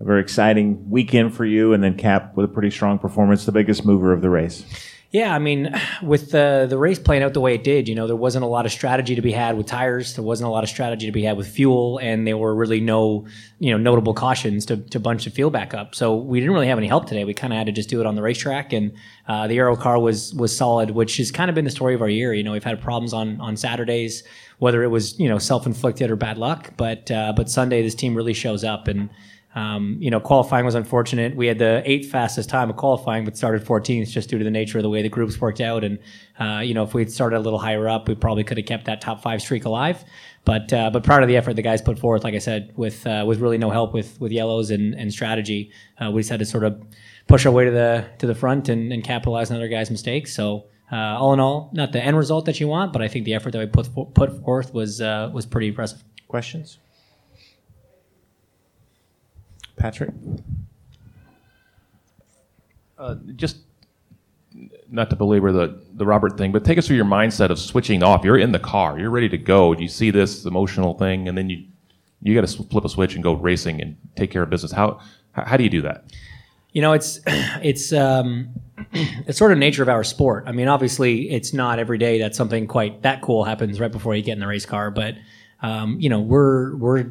a 0.00 0.04
very 0.04 0.20
exciting 0.20 0.90
weekend 0.90 1.34
for 1.34 1.44
you, 1.44 1.74
and 1.74 1.84
then 1.84 1.96
cap 1.96 2.34
with 2.34 2.46
a 2.46 2.52
pretty 2.52 2.70
strong 2.70 2.98
performance, 2.98 3.44
the 3.44 3.52
biggest 3.52 3.84
mover 3.84 4.12
of 4.12 4.22
the 4.22 4.30
race. 4.30 4.64
Yeah, 5.12 5.32
I 5.32 5.38
mean, 5.38 5.72
with 6.02 6.32
the 6.32 6.66
the 6.68 6.76
race 6.76 6.98
playing 6.98 7.22
out 7.22 7.32
the 7.32 7.40
way 7.40 7.54
it 7.54 7.62
did, 7.62 7.88
you 7.88 7.94
know, 7.94 8.08
there 8.08 8.16
wasn't 8.16 8.44
a 8.44 8.48
lot 8.48 8.66
of 8.66 8.72
strategy 8.72 9.14
to 9.14 9.22
be 9.22 9.30
had 9.30 9.56
with 9.56 9.66
tires. 9.66 10.14
There 10.14 10.24
wasn't 10.24 10.48
a 10.48 10.50
lot 10.50 10.64
of 10.64 10.68
strategy 10.68 11.06
to 11.06 11.12
be 11.12 11.22
had 11.22 11.36
with 11.36 11.46
fuel, 11.46 11.98
and 12.02 12.26
there 12.26 12.36
were 12.36 12.54
really 12.54 12.80
no, 12.80 13.24
you 13.60 13.70
know, 13.70 13.78
notable 13.78 14.14
cautions 14.14 14.66
to, 14.66 14.76
to 14.76 14.98
bunch 14.98 15.24
the 15.24 15.30
field 15.30 15.52
back 15.52 15.74
up. 15.74 15.94
So 15.94 16.16
we 16.16 16.40
didn't 16.40 16.54
really 16.54 16.66
have 16.66 16.76
any 16.76 16.88
help 16.88 17.06
today. 17.06 17.24
We 17.24 17.34
kind 17.34 17.52
of 17.52 17.56
had 17.56 17.66
to 17.66 17.72
just 17.72 17.88
do 17.88 18.00
it 18.00 18.06
on 18.06 18.16
the 18.16 18.22
racetrack, 18.22 18.72
and 18.72 18.92
uh, 19.28 19.46
the 19.46 19.58
Arrow 19.58 19.76
car 19.76 19.98
was 19.98 20.34
was 20.34 20.54
solid, 20.54 20.90
which 20.90 21.18
has 21.18 21.30
kind 21.30 21.48
of 21.48 21.54
been 21.54 21.64
the 21.64 21.70
story 21.70 21.94
of 21.94 22.02
our 22.02 22.08
year. 22.08 22.34
You 22.34 22.42
know, 22.42 22.52
we've 22.52 22.64
had 22.64 22.80
problems 22.82 23.12
on 23.12 23.40
on 23.40 23.56
Saturdays, 23.56 24.24
whether 24.58 24.82
it 24.82 24.88
was 24.88 25.18
you 25.20 25.28
know 25.28 25.38
self 25.38 25.66
inflicted 25.66 26.10
or 26.10 26.16
bad 26.16 26.36
luck, 26.36 26.72
but 26.76 27.10
uh, 27.12 27.32
but 27.36 27.48
Sunday 27.48 27.80
this 27.80 27.94
team 27.94 28.16
really 28.16 28.34
shows 28.34 28.64
up 28.64 28.88
and. 28.88 29.08
Um, 29.56 29.96
you 29.98 30.10
know, 30.10 30.20
qualifying 30.20 30.66
was 30.66 30.74
unfortunate. 30.74 31.34
We 31.34 31.46
had 31.46 31.58
the 31.58 31.82
eighth 31.86 32.10
fastest 32.10 32.50
time 32.50 32.68
of 32.68 32.76
qualifying, 32.76 33.24
but 33.24 33.38
started 33.38 33.64
14th 33.64 34.10
just 34.10 34.28
due 34.28 34.36
to 34.36 34.44
the 34.44 34.50
nature 34.50 34.78
of 34.78 34.82
the 34.82 34.90
way 34.90 35.00
the 35.00 35.08
groups 35.08 35.40
worked 35.40 35.62
out. 35.62 35.82
And, 35.82 35.98
uh, 36.38 36.60
you 36.60 36.74
know, 36.74 36.82
if 36.82 36.92
we'd 36.92 37.10
started 37.10 37.38
a 37.38 37.40
little 37.40 37.58
higher 37.58 37.88
up, 37.88 38.06
we 38.06 38.14
probably 38.14 38.44
could 38.44 38.58
have 38.58 38.66
kept 38.66 38.84
that 38.84 39.00
top 39.00 39.22
five 39.22 39.40
streak 39.40 39.64
alive. 39.64 40.04
But, 40.44 40.70
uh, 40.74 40.90
but 40.90 41.04
proud 41.04 41.22
of 41.22 41.28
the 41.28 41.38
effort 41.38 41.54
the 41.54 41.62
guys 41.62 41.80
put 41.80 41.98
forth, 41.98 42.22
like 42.22 42.34
I 42.34 42.38
said, 42.38 42.74
with, 42.76 43.06
uh, 43.06 43.24
with 43.26 43.40
really 43.40 43.56
no 43.56 43.70
help 43.70 43.94
with, 43.94 44.20
with 44.20 44.30
yellows 44.30 44.70
and, 44.70 44.94
and 44.94 45.10
strategy. 45.10 45.72
Uh, 45.98 46.10
we 46.10 46.20
just 46.20 46.30
had 46.30 46.40
to 46.40 46.46
sort 46.46 46.64
of 46.64 46.78
push 47.26 47.46
our 47.46 47.52
way 47.52 47.64
to 47.64 47.70
the, 47.70 48.06
to 48.18 48.26
the 48.26 48.34
front 48.34 48.68
and, 48.68 48.92
and 48.92 49.02
capitalize 49.02 49.50
on 49.50 49.56
other 49.56 49.68
guys' 49.68 49.90
mistakes. 49.90 50.34
So, 50.34 50.66
uh, 50.92 50.96
all 50.96 51.32
in 51.32 51.40
all, 51.40 51.70
not 51.72 51.92
the 51.92 52.00
end 52.00 52.16
result 52.16 52.44
that 52.44 52.60
you 52.60 52.68
want, 52.68 52.92
but 52.92 53.00
I 53.00 53.08
think 53.08 53.24
the 53.24 53.34
effort 53.34 53.52
that 53.52 53.58
we 53.58 53.66
put, 53.66 54.14
put 54.14 54.44
forth 54.44 54.74
was, 54.74 55.00
uh, 55.00 55.30
was 55.32 55.46
pretty 55.46 55.68
impressive. 55.68 56.04
Questions? 56.28 56.78
Patrick? 59.76 60.10
Uh, 62.98 63.16
just 63.34 63.58
not 64.90 65.10
to 65.10 65.16
belabor 65.16 65.52
the, 65.52 65.80
the 65.94 66.06
Robert 66.06 66.38
thing, 66.38 66.52
but 66.52 66.64
take 66.64 66.78
us 66.78 66.86
through 66.86 66.96
your 66.96 67.04
mindset 67.04 67.50
of 67.50 67.58
switching 67.58 68.02
off. 68.02 68.24
You're 68.24 68.38
in 68.38 68.52
the 68.52 68.58
car, 68.58 68.98
you're 68.98 69.10
ready 69.10 69.28
to 69.28 69.38
go. 69.38 69.72
and 69.72 69.80
You 69.80 69.88
see 69.88 70.10
this 70.10 70.44
emotional 70.44 70.94
thing, 70.94 71.28
and 71.28 71.36
then 71.36 71.50
you 71.50 71.64
you 72.22 72.34
got 72.34 72.46
to 72.46 72.62
flip 72.64 72.84
a 72.84 72.88
switch 72.88 73.14
and 73.14 73.22
go 73.22 73.34
racing 73.34 73.80
and 73.80 73.96
take 74.16 74.30
care 74.30 74.42
of 74.42 74.50
business. 74.50 74.72
How 74.72 75.00
how, 75.32 75.44
how 75.44 75.56
do 75.56 75.64
you 75.64 75.70
do 75.70 75.82
that? 75.82 76.04
You 76.72 76.82
know, 76.82 76.92
it's 76.92 77.20
it's 77.26 77.92
um, 77.92 78.48
it's 78.92 79.38
sort 79.38 79.52
of 79.52 79.58
nature 79.58 79.82
of 79.82 79.88
our 79.88 80.04
sport. 80.04 80.44
I 80.46 80.52
mean, 80.52 80.68
obviously, 80.68 81.30
it's 81.30 81.52
not 81.52 81.78
every 81.78 81.98
day 81.98 82.20
that 82.20 82.34
something 82.34 82.66
quite 82.66 83.02
that 83.02 83.22
cool 83.22 83.44
happens 83.44 83.78
right 83.80 83.92
before 83.92 84.14
you 84.14 84.22
get 84.22 84.32
in 84.32 84.40
the 84.40 84.46
race 84.46 84.66
car. 84.66 84.90
But 84.90 85.16
um, 85.62 86.00
you 86.00 86.08
know, 86.08 86.20
we're 86.20 86.74
we're 86.76 87.04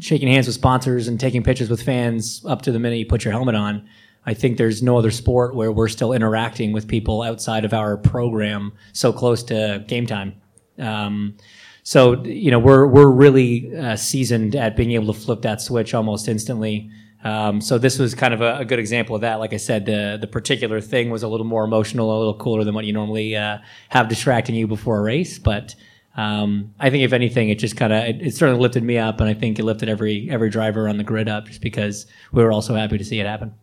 shaking 0.00 0.28
hands 0.28 0.46
with 0.46 0.54
sponsors 0.54 1.08
and 1.08 1.18
taking 1.18 1.42
pictures 1.42 1.70
with 1.70 1.82
fans 1.82 2.44
up 2.46 2.62
to 2.62 2.72
the 2.72 2.78
minute 2.78 2.96
you 2.96 3.06
put 3.06 3.24
your 3.24 3.32
helmet 3.32 3.54
on. 3.54 3.88
I 4.26 4.34
think 4.34 4.58
there's 4.58 4.82
no 4.82 4.98
other 4.98 5.10
sport 5.10 5.54
where 5.54 5.72
we're 5.72 5.88
still 5.88 6.12
interacting 6.12 6.72
with 6.72 6.86
people 6.86 7.22
outside 7.22 7.64
of 7.64 7.72
our 7.72 7.96
program 7.96 8.72
so 8.92 9.12
close 9.12 9.42
to 9.44 9.84
game 9.88 10.06
time. 10.06 10.34
Um, 10.78 11.36
so 11.82 12.22
you 12.24 12.50
know, 12.50 12.58
we're 12.58 12.86
we're 12.86 13.10
really 13.10 13.74
uh, 13.74 13.96
seasoned 13.96 14.54
at 14.54 14.76
being 14.76 14.92
able 14.92 15.12
to 15.14 15.18
flip 15.18 15.40
that 15.42 15.62
switch 15.62 15.94
almost 15.94 16.28
instantly. 16.28 16.90
Um, 17.24 17.60
so 17.60 17.78
this 17.78 17.98
was 17.98 18.14
kind 18.14 18.32
of 18.32 18.42
a, 18.42 18.58
a, 18.58 18.64
good 18.64 18.78
example 18.78 19.16
of 19.16 19.22
that. 19.22 19.40
Like 19.40 19.52
I 19.52 19.56
said, 19.56 19.86
the 19.86 20.18
the 20.20 20.26
particular 20.26 20.80
thing 20.80 21.10
was 21.10 21.22
a 21.22 21.28
little 21.28 21.46
more 21.46 21.64
emotional, 21.64 22.14
a 22.14 22.18
little 22.18 22.36
cooler 22.36 22.64
than 22.64 22.74
what 22.74 22.84
you 22.84 22.92
normally 22.92 23.34
uh, 23.34 23.58
have 23.88 24.08
distracting 24.08 24.54
you 24.54 24.66
before 24.66 24.98
a 24.98 25.02
race. 25.02 25.38
But 25.38 25.74
um, 26.16 26.74
I 26.80 26.90
think 26.90 27.04
if 27.04 27.12
anything, 27.12 27.48
it 27.48 27.58
just 27.58 27.76
kind 27.76 27.92
of 27.92 28.04
it, 28.04 28.26
it, 28.26 28.34
certainly 28.34 28.60
lifted 28.60 28.82
me 28.82 28.98
up, 28.98 29.20
and 29.20 29.28
I 29.28 29.34
think 29.34 29.58
it 29.58 29.64
lifted 29.64 29.88
every 29.88 30.28
every 30.30 30.50
driver 30.50 30.88
on 30.88 30.96
the 30.96 31.04
grid 31.04 31.28
up, 31.28 31.46
just 31.46 31.60
because 31.60 32.06
we 32.32 32.42
were 32.42 32.52
also 32.52 32.74
happy 32.74 32.98
to 32.98 33.04
see 33.04 33.20
it 33.20 33.26
happen. 33.26 33.54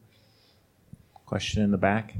Question 1.26 1.64
in 1.64 1.72
the 1.72 1.78
back. 1.78 2.16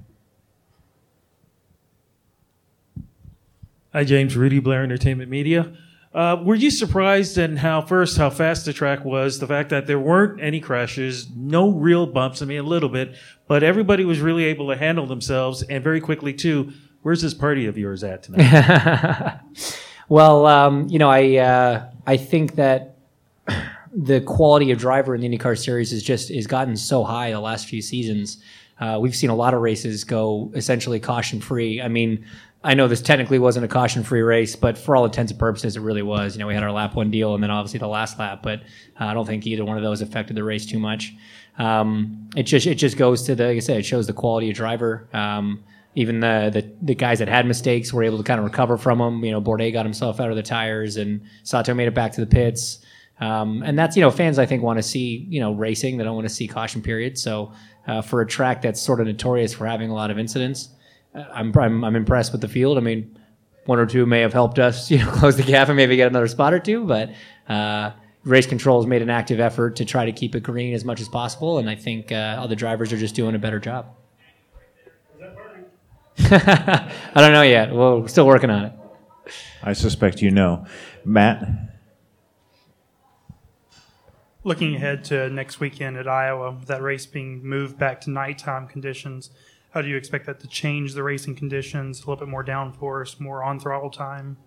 Hi, 3.94 4.04
James. 4.04 4.36
Rudy 4.36 4.60
Blair, 4.60 4.84
Entertainment 4.84 5.30
Media. 5.30 5.72
Uh, 6.14 6.42
were 6.42 6.56
you 6.56 6.72
surprised 6.72 7.38
in 7.38 7.58
how 7.58 7.82
first 7.82 8.18
how 8.18 8.30
fast 8.30 8.66
the 8.66 8.74
track 8.74 9.04
was? 9.06 9.40
The 9.40 9.48
fact 9.48 9.70
that 9.70 9.86
there 9.86 10.00
weren't 10.00 10.42
any 10.42 10.62
crashes, 10.62 11.30
no 11.36 11.70
real 11.70 12.06
bumps. 12.08 12.42
I 12.42 12.46
mean, 12.46 12.60
a 12.60 12.64
little 12.64 12.90
bit, 12.90 13.16
but 13.48 13.64
everybody 13.64 14.06
was 14.06 14.22
really 14.22 14.46
able 14.46 14.70
to 14.70 14.78
handle 14.78 15.06
themselves 15.06 15.62
and 15.64 15.84
very 15.84 16.02
quickly 16.02 16.34
too. 16.34 16.72
Where's 17.04 17.22
this 17.22 17.34
party 17.34 17.68
of 17.68 17.78
yours 17.78 18.04
at 18.04 18.24
tonight? 18.24 19.40
well, 20.10 20.46
um, 20.46 20.88
you 20.90 21.00
know, 21.00 21.10
I 21.10 21.38
uh, 21.38 21.90
I 22.06 22.18
think 22.18 22.56
that 22.56 22.98
the 23.96 24.22
quality 24.22 24.72
of 24.72 24.78
driver 24.78 25.16
in 25.16 25.22
the 25.22 25.30
IndyCar 25.30 25.58
series 25.58 25.94
is 25.94 26.04
just 26.04 26.30
has 26.30 26.48
gotten 26.48 26.76
so 26.76 27.04
high 27.04 27.32
the 27.32 27.40
last 27.40 27.68
few 27.68 27.82
seasons. 27.82 28.44
Uh, 28.80 28.98
we've 29.00 29.16
seen 29.16 29.30
a 29.30 29.36
lot 29.36 29.54
of 29.54 29.62
races 29.62 30.04
go 30.04 30.52
essentially 30.54 31.00
caution 31.00 31.40
free. 31.40 31.82
I 31.82 31.88
mean, 31.88 32.26
I 32.62 32.74
know 32.74 32.88
this 32.88 33.02
technically 33.02 33.40
wasn't 33.40 33.64
a 33.64 33.68
caution 33.70 34.04
free 34.04 34.22
race, 34.22 34.56
but 34.56 34.78
for 34.78 34.96
all 34.96 35.06
intents 35.06 35.32
and 35.32 35.40
purposes, 35.40 35.78
it 35.78 35.82
really 35.82 36.02
was. 36.02 36.36
You 36.36 36.40
know, 36.40 36.48
we 36.48 36.56
had 36.56 36.64
our 36.64 36.72
lap 36.72 36.96
one 36.96 37.10
deal 37.10 37.36
and 37.36 37.42
then 37.42 37.52
obviously 37.52 37.80
the 37.80 37.88
last 37.88 38.20
lap, 38.20 38.42
but 38.44 38.62
uh, 39.00 39.06
I 39.06 39.14
don't 39.14 39.26
think 39.26 39.48
either 39.48 39.64
one 39.64 39.78
of 39.78 39.84
those 39.84 40.02
affected 40.02 40.36
the 40.36 40.44
race 40.44 40.66
too 40.66 40.80
much. 40.80 41.14
Um, 41.58 42.30
it 42.36 42.44
just 42.44 42.68
it 42.68 42.76
just 42.76 42.98
goes 42.98 43.24
to 43.24 43.36
the 43.36 43.46
like 43.48 43.58
I 43.58 43.60
said, 43.60 43.78
it 43.78 43.86
shows 43.86 44.08
the 44.08 44.14
quality 44.14 44.50
of 44.50 44.58
driver. 44.58 45.08
Um, 45.14 45.64
even 45.96 46.20
the, 46.20 46.50
the, 46.54 46.72
the 46.82 46.96
guys 46.96 47.20
that 47.20 47.28
had 47.28 47.46
mistakes 47.46 47.92
were 47.92 48.04
able 48.04 48.18
to 48.18 48.24
kind 48.24 48.40
of 48.40 48.44
recover 48.44 48.78
from 48.78 49.00
them. 49.00 49.24
You 49.24 49.32
know, 49.32 49.42
Bourdais 49.42 49.74
got 49.74 49.86
himself 49.86 50.20
out 50.20 50.30
of 50.30 50.36
the 50.36 50.44
tires, 50.44 50.98
and 50.98 51.22
Sato 51.44 51.74
made 51.74 51.88
it 51.88 51.96
back 51.96 52.12
to 52.14 52.22
the 52.22 52.28
pits. 52.28 52.86
Um, 53.22 53.64
and 53.64 53.80
that's 53.80 53.96
you 53.96 54.02
know 54.02 54.12
fans 54.12 54.38
I 54.38 54.46
think 54.46 54.62
want 54.62 54.78
to 54.78 54.84
see 54.84 55.26
you 55.30 55.40
know 55.40 55.54
racing. 55.54 55.98
They 55.98 56.04
don't 56.04 56.16
want 56.16 56.28
to 56.28 56.34
see 56.34 56.48
caution 56.48 56.82
periods. 56.82 57.24
So 57.24 57.54
uh, 57.88 58.02
for 58.02 58.22
a 58.22 58.28
track 58.28 58.62
that's 58.62 58.82
sort 58.82 59.00
of 59.00 59.08
notorious 59.08 59.54
for 59.54 59.66
having 59.66 59.90
a 59.90 59.94
lot 59.94 60.12
of 60.12 60.20
incidents, 60.20 60.70
I'm, 61.14 61.58
I'm, 61.58 61.84
I'm 61.84 61.96
impressed 61.96 62.32
with 62.32 62.42
the 62.42 62.48
field. 62.48 62.78
I 62.78 62.82
mean, 62.82 63.18
one 63.66 63.80
or 63.80 63.86
two 63.86 64.06
may 64.06 64.22
have 64.22 64.34
helped 64.34 64.60
us, 64.60 64.92
you 64.92 65.00
know, 65.00 65.10
close 65.12 65.38
the 65.38 65.44
gap 65.44 65.68
and 65.70 65.78
maybe 65.78 65.96
get 65.96 66.08
another 66.08 66.28
spot 66.28 66.54
or 66.54 66.60
two, 66.60 66.86
but 66.86 67.12
uh, 67.48 67.92
race 68.24 68.48
control 68.48 68.82
has 68.82 68.88
made 68.88 69.02
an 69.02 69.10
active 69.10 69.40
effort 69.40 69.78
to 69.78 69.86
try 69.86 70.06
to 70.06 70.12
keep 70.12 70.36
it 70.36 70.44
green 70.44 70.74
as 70.74 70.84
much 70.84 71.00
as 71.00 71.08
possible, 71.08 71.58
and 71.58 71.70
I 71.70 71.76
think 71.76 72.12
uh, 72.12 72.38
all 72.40 72.48
the 72.48 72.56
drivers 72.56 72.92
are 72.92 72.98
just 72.98 73.16
doing 73.16 73.36
a 73.36 73.40
better 73.40 73.60
job. 73.60 73.96
I 76.32 76.92
don't 77.16 77.34
know 77.34 77.44
yet. 77.44 77.74
We're 77.74 78.08
still 78.08 78.26
working 78.26 78.50
on 78.50 78.66
it. 78.66 78.74
I 79.62 79.74
suspect 79.74 80.22
you 80.22 80.32
know, 80.32 80.66
Matt. 81.04 81.48
Looking 84.44 84.76
ahead 84.76 85.04
to 85.06 85.30
next 85.30 85.60
weekend 85.60 85.98
at 85.98 86.08
Iowa, 86.08 86.52
with 86.52 86.68
that 86.68 86.82
race 86.82 87.06
being 87.06 87.44
moved 87.44 87.78
back 87.78 88.02
to 88.02 88.12
nighttime 88.12 88.68
conditions, 88.68 89.32
how 89.72 89.82
do 89.82 89.88
you 89.88 89.98
expect 89.98 90.26
that 90.28 90.40
to 90.40 90.48
change 90.48 90.94
the 90.94 91.04
racing 91.04 91.36
conditions? 91.36 92.00
A 92.00 92.02
little 92.02 92.26
bit 92.26 92.30
more 92.30 92.44
downforce, 92.44 93.20
more 93.20 93.44
on 93.44 93.60
throttle 93.60 93.90
time. 93.90 94.38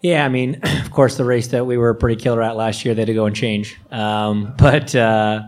Yeah, 0.00 0.24
I 0.24 0.28
mean, 0.28 0.60
of 0.82 0.90
course, 0.90 1.16
the 1.16 1.24
race 1.24 1.48
that 1.48 1.64
we 1.64 1.78
were 1.78 1.94
pretty 1.94 2.20
killer 2.20 2.42
at 2.42 2.56
last 2.56 2.84
year, 2.84 2.94
they 2.94 3.02
had 3.02 3.06
to 3.06 3.14
go 3.14 3.26
and 3.26 3.34
change. 3.34 3.78
Um, 3.90 4.54
but 4.58 4.94
uh, 4.94 5.42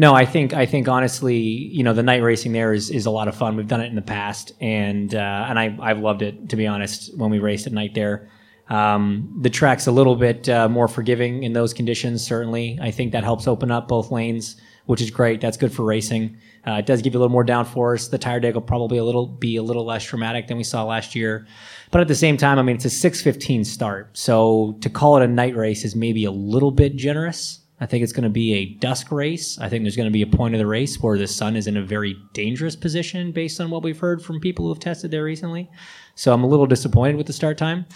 no, 0.00 0.14
I 0.14 0.24
think 0.24 0.54
I 0.54 0.64
think 0.64 0.86
honestly, 0.88 1.36
you 1.36 1.82
know, 1.82 1.92
the 1.92 2.04
night 2.04 2.22
racing 2.22 2.52
there 2.52 2.72
is, 2.72 2.88
is 2.88 3.06
a 3.06 3.10
lot 3.10 3.26
of 3.26 3.34
fun. 3.34 3.56
We've 3.56 3.66
done 3.66 3.80
it 3.80 3.88
in 3.88 3.96
the 3.96 4.02
past, 4.02 4.52
and 4.60 5.12
uh, 5.12 5.46
and 5.48 5.58
I 5.58 5.76
I've 5.80 5.98
loved 5.98 6.22
it 6.22 6.50
to 6.50 6.56
be 6.56 6.68
honest. 6.68 7.18
When 7.18 7.30
we 7.30 7.40
raced 7.40 7.66
at 7.66 7.72
night 7.72 7.94
there, 7.94 8.30
um, 8.68 9.36
the 9.40 9.50
track's 9.50 9.88
a 9.88 9.92
little 9.92 10.14
bit 10.14 10.48
uh, 10.48 10.68
more 10.68 10.86
forgiving 10.86 11.42
in 11.42 11.52
those 11.52 11.74
conditions. 11.74 12.24
Certainly, 12.24 12.78
I 12.80 12.92
think 12.92 13.10
that 13.10 13.24
helps 13.24 13.48
open 13.48 13.72
up 13.72 13.88
both 13.88 14.12
lanes, 14.12 14.56
which 14.86 15.02
is 15.02 15.10
great. 15.10 15.40
That's 15.40 15.56
good 15.56 15.72
for 15.72 15.82
racing. 15.82 16.36
Uh, 16.64 16.74
it 16.74 16.86
does 16.86 17.02
give 17.02 17.14
you 17.14 17.18
a 17.18 17.22
little 17.22 17.32
more 17.32 17.44
downforce. 17.44 18.08
The 18.08 18.18
tire 18.18 18.38
deg 18.38 18.54
will 18.54 18.62
probably 18.62 18.98
a 18.98 19.04
little 19.04 19.26
be 19.26 19.56
a 19.56 19.64
little 19.64 19.84
less 19.84 20.06
dramatic 20.06 20.46
than 20.46 20.58
we 20.58 20.64
saw 20.64 20.84
last 20.84 21.16
year, 21.16 21.44
but 21.90 22.00
at 22.00 22.06
the 22.06 22.14
same 22.14 22.36
time, 22.36 22.60
I 22.60 22.62
mean 22.62 22.76
it's 22.76 22.84
a 22.84 22.88
6:15 22.88 23.66
start, 23.66 24.16
so 24.16 24.76
to 24.80 24.88
call 24.88 25.16
it 25.16 25.24
a 25.24 25.28
night 25.28 25.56
race 25.56 25.84
is 25.84 25.96
maybe 25.96 26.24
a 26.24 26.30
little 26.30 26.70
bit 26.70 26.94
generous. 26.94 27.64
I 27.80 27.86
think 27.86 28.02
it's 28.02 28.12
going 28.12 28.24
to 28.24 28.30
be 28.30 28.54
a 28.54 28.64
dusk 28.66 29.12
race. 29.12 29.58
I 29.58 29.68
think 29.68 29.84
there's 29.84 29.96
going 29.96 30.08
to 30.08 30.12
be 30.12 30.22
a 30.22 30.26
point 30.26 30.54
of 30.54 30.58
the 30.58 30.66
race 30.66 31.00
where 31.00 31.16
the 31.16 31.28
sun 31.28 31.56
is 31.56 31.66
in 31.66 31.76
a 31.76 31.82
very 31.82 32.16
dangerous 32.32 32.74
position 32.74 33.30
based 33.30 33.60
on 33.60 33.70
what 33.70 33.82
we've 33.82 33.98
heard 33.98 34.22
from 34.22 34.40
people 34.40 34.64
who 34.64 34.72
have 34.72 34.80
tested 34.80 35.10
there 35.10 35.24
recently. 35.24 35.70
So 36.14 36.32
I'm 36.32 36.42
a 36.42 36.48
little 36.48 36.66
disappointed 36.66 37.16
with 37.16 37.26
the 37.26 37.32
start 37.32 37.56
time. 37.56 37.86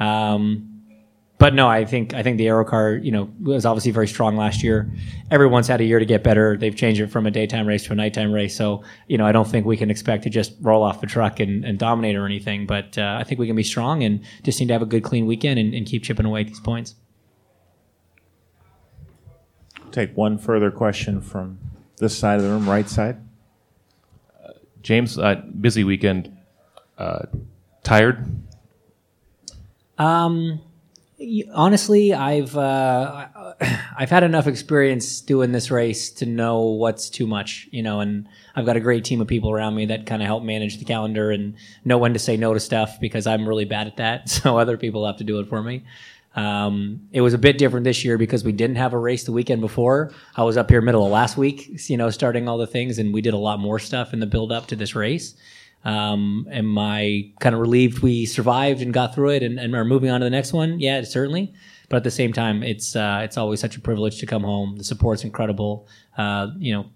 Um, 0.00 0.78
but 1.38 1.54
no, 1.54 1.68
I 1.68 1.84
think 1.84 2.14
I 2.14 2.24
think 2.24 2.36
the 2.36 2.48
Arrow 2.48 2.64
car, 2.64 2.94
you 2.94 3.12
know, 3.12 3.30
was 3.40 3.64
obviously 3.64 3.92
very 3.92 4.08
strong 4.08 4.36
last 4.36 4.64
year. 4.64 4.90
Everyone's 5.30 5.68
had 5.68 5.80
a 5.80 5.84
year 5.84 6.00
to 6.00 6.04
get 6.04 6.24
better. 6.24 6.56
They've 6.56 6.74
changed 6.74 7.00
it 7.00 7.06
from 7.06 7.26
a 7.26 7.30
daytime 7.30 7.66
race 7.68 7.84
to 7.84 7.92
a 7.92 7.94
nighttime 7.94 8.32
race. 8.32 8.56
So, 8.56 8.82
you 9.06 9.16
know, 9.16 9.24
I 9.24 9.30
don't 9.30 9.46
think 9.46 9.64
we 9.64 9.76
can 9.76 9.88
expect 9.88 10.24
to 10.24 10.30
just 10.30 10.54
roll 10.60 10.82
off 10.82 11.00
the 11.00 11.06
truck 11.06 11.38
and, 11.38 11.64
and 11.64 11.78
dominate 11.78 12.16
or 12.16 12.26
anything. 12.26 12.66
But 12.66 12.98
uh, 12.98 13.18
I 13.20 13.22
think 13.22 13.38
we 13.38 13.46
can 13.46 13.54
be 13.54 13.62
strong 13.62 14.02
and 14.02 14.20
just 14.42 14.58
need 14.58 14.66
to 14.66 14.72
have 14.72 14.82
a 14.82 14.86
good, 14.86 15.04
clean 15.04 15.26
weekend 15.26 15.60
and, 15.60 15.74
and 15.74 15.86
keep 15.86 16.02
chipping 16.02 16.26
away 16.26 16.40
at 16.40 16.48
these 16.48 16.58
points. 16.58 16.96
Take 19.92 20.16
one 20.16 20.38
further 20.38 20.70
question 20.70 21.20
from 21.20 21.58
this 21.98 22.16
side 22.16 22.36
of 22.36 22.42
the 22.42 22.50
room, 22.50 22.68
right 22.68 22.88
side. 22.88 23.16
Uh, 24.44 24.52
James, 24.82 25.18
uh, 25.18 25.42
busy 25.60 25.84
weekend. 25.84 26.36
Uh, 26.96 27.26
tired? 27.82 28.26
Um, 29.98 30.60
honestly, 31.52 32.14
I've 32.14 32.56
uh, 32.56 33.28
I've 33.96 34.10
had 34.10 34.22
enough 34.22 34.46
experience 34.46 35.20
doing 35.20 35.52
this 35.52 35.70
race 35.70 36.10
to 36.12 36.26
know 36.26 36.60
what's 36.60 37.10
too 37.10 37.26
much, 37.26 37.68
you 37.72 37.82
know, 37.82 38.00
and 38.00 38.28
I've 38.54 38.66
got 38.66 38.76
a 38.76 38.80
great 38.80 39.04
team 39.04 39.20
of 39.20 39.26
people 39.26 39.50
around 39.50 39.74
me 39.74 39.86
that 39.86 40.06
kind 40.06 40.22
of 40.22 40.26
help 40.26 40.42
manage 40.42 40.78
the 40.78 40.84
calendar 40.84 41.30
and 41.30 41.54
know 41.84 41.98
when 41.98 42.12
to 42.12 42.18
say 42.18 42.36
no 42.36 42.54
to 42.54 42.60
stuff 42.60 43.00
because 43.00 43.26
I'm 43.26 43.48
really 43.48 43.64
bad 43.64 43.86
at 43.86 43.96
that. 43.96 44.28
So 44.38 44.56
other 44.56 44.76
people 44.76 45.04
have 45.04 45.16
to 45.16 45.24
do 45.24 45.40
it 45.40 45.48
for 45.48 45.62
me. 45.62 45.84
Um, 46.34 47.08
it 47.12 47.20
was 47.20 47.34
a 47.34 47.38
bit 47.38 47.58
different 47.58 47.84
this 47.84 48.04
year 48.04 48.16
because 48.16 48.44
we 48.44 48.52
didn't 48.52 48.76
have 48.76 48.92
a 48.92 48.98
race 48.98 49.24
the 49.24 49.32
weekend 49.32 49.60
before. 49.60 50.12
I 50.36 50.44
was 50.44 50.56
up 50.56 50.70
here 50.70 50.80
middle 50.80 51.04
of 51.04 51.10
last 51.10 51.36
week, 51.36 51.88
you 51.88 51.96
know, 51.96 52.10
starting 52.10 52.48
all 52.48 52.58
the 52.58 52.66
things, 52.66 52.98
and 52.98 53.12
we 53.12 53.20
did 53.20 53.34
a 53.34 53.38
lot 53.38 53.58
more 53.58 53.78
stuff 53.78 54.12
in 54.12 54.20
the 54.20 54.26
build 54.26 54.52
up 54.52 54.66
to 54.66 54.76
this 54.76 54.94
race. 54.94 55.34
Um, 55.84 56.46
am 56.50 56.78
I 56.78 57.32
kind 57.40 57.54
of 57.54 57.60
relieved 57.60 58.00
we 58.00 58.26
survived 58.26 58.82
and 58.82 58.92
got 58.92 59.14
through 59.14 59.30
it 59.30 59.42
and, 59.42 59.58
and 59.58 59.74
are 59.74 59.84
moving 59.84 60.10
on 60.10 60.20
to 60.20 60.24
the 60.24 60.30
next 60.30 60.52
one? 60.52 60.78
Yeah, 60.80 61.02
certainly. 61.02 61.54
But 61.88 61.98
at 61.98 62.04
the 62.04 62.10
same 62.10 62.32
time, 62.32 62.62
it's 62.62 62.94
uh, 62.94 63.20
it's 63.24 63.38
always 63.38 63.60
such 63.60 63.76
a 63.76 63.80
privilege 63.80 64.18
to 64.18 64.26
come 64.26 64.42
home. 64.42 64.76
The 64.76 64.84
support's 64.84 65.24
incredible. 65.24 65.88
Uh, 66.18 66.48
you 66.58 66.74
know, 66.74 66.86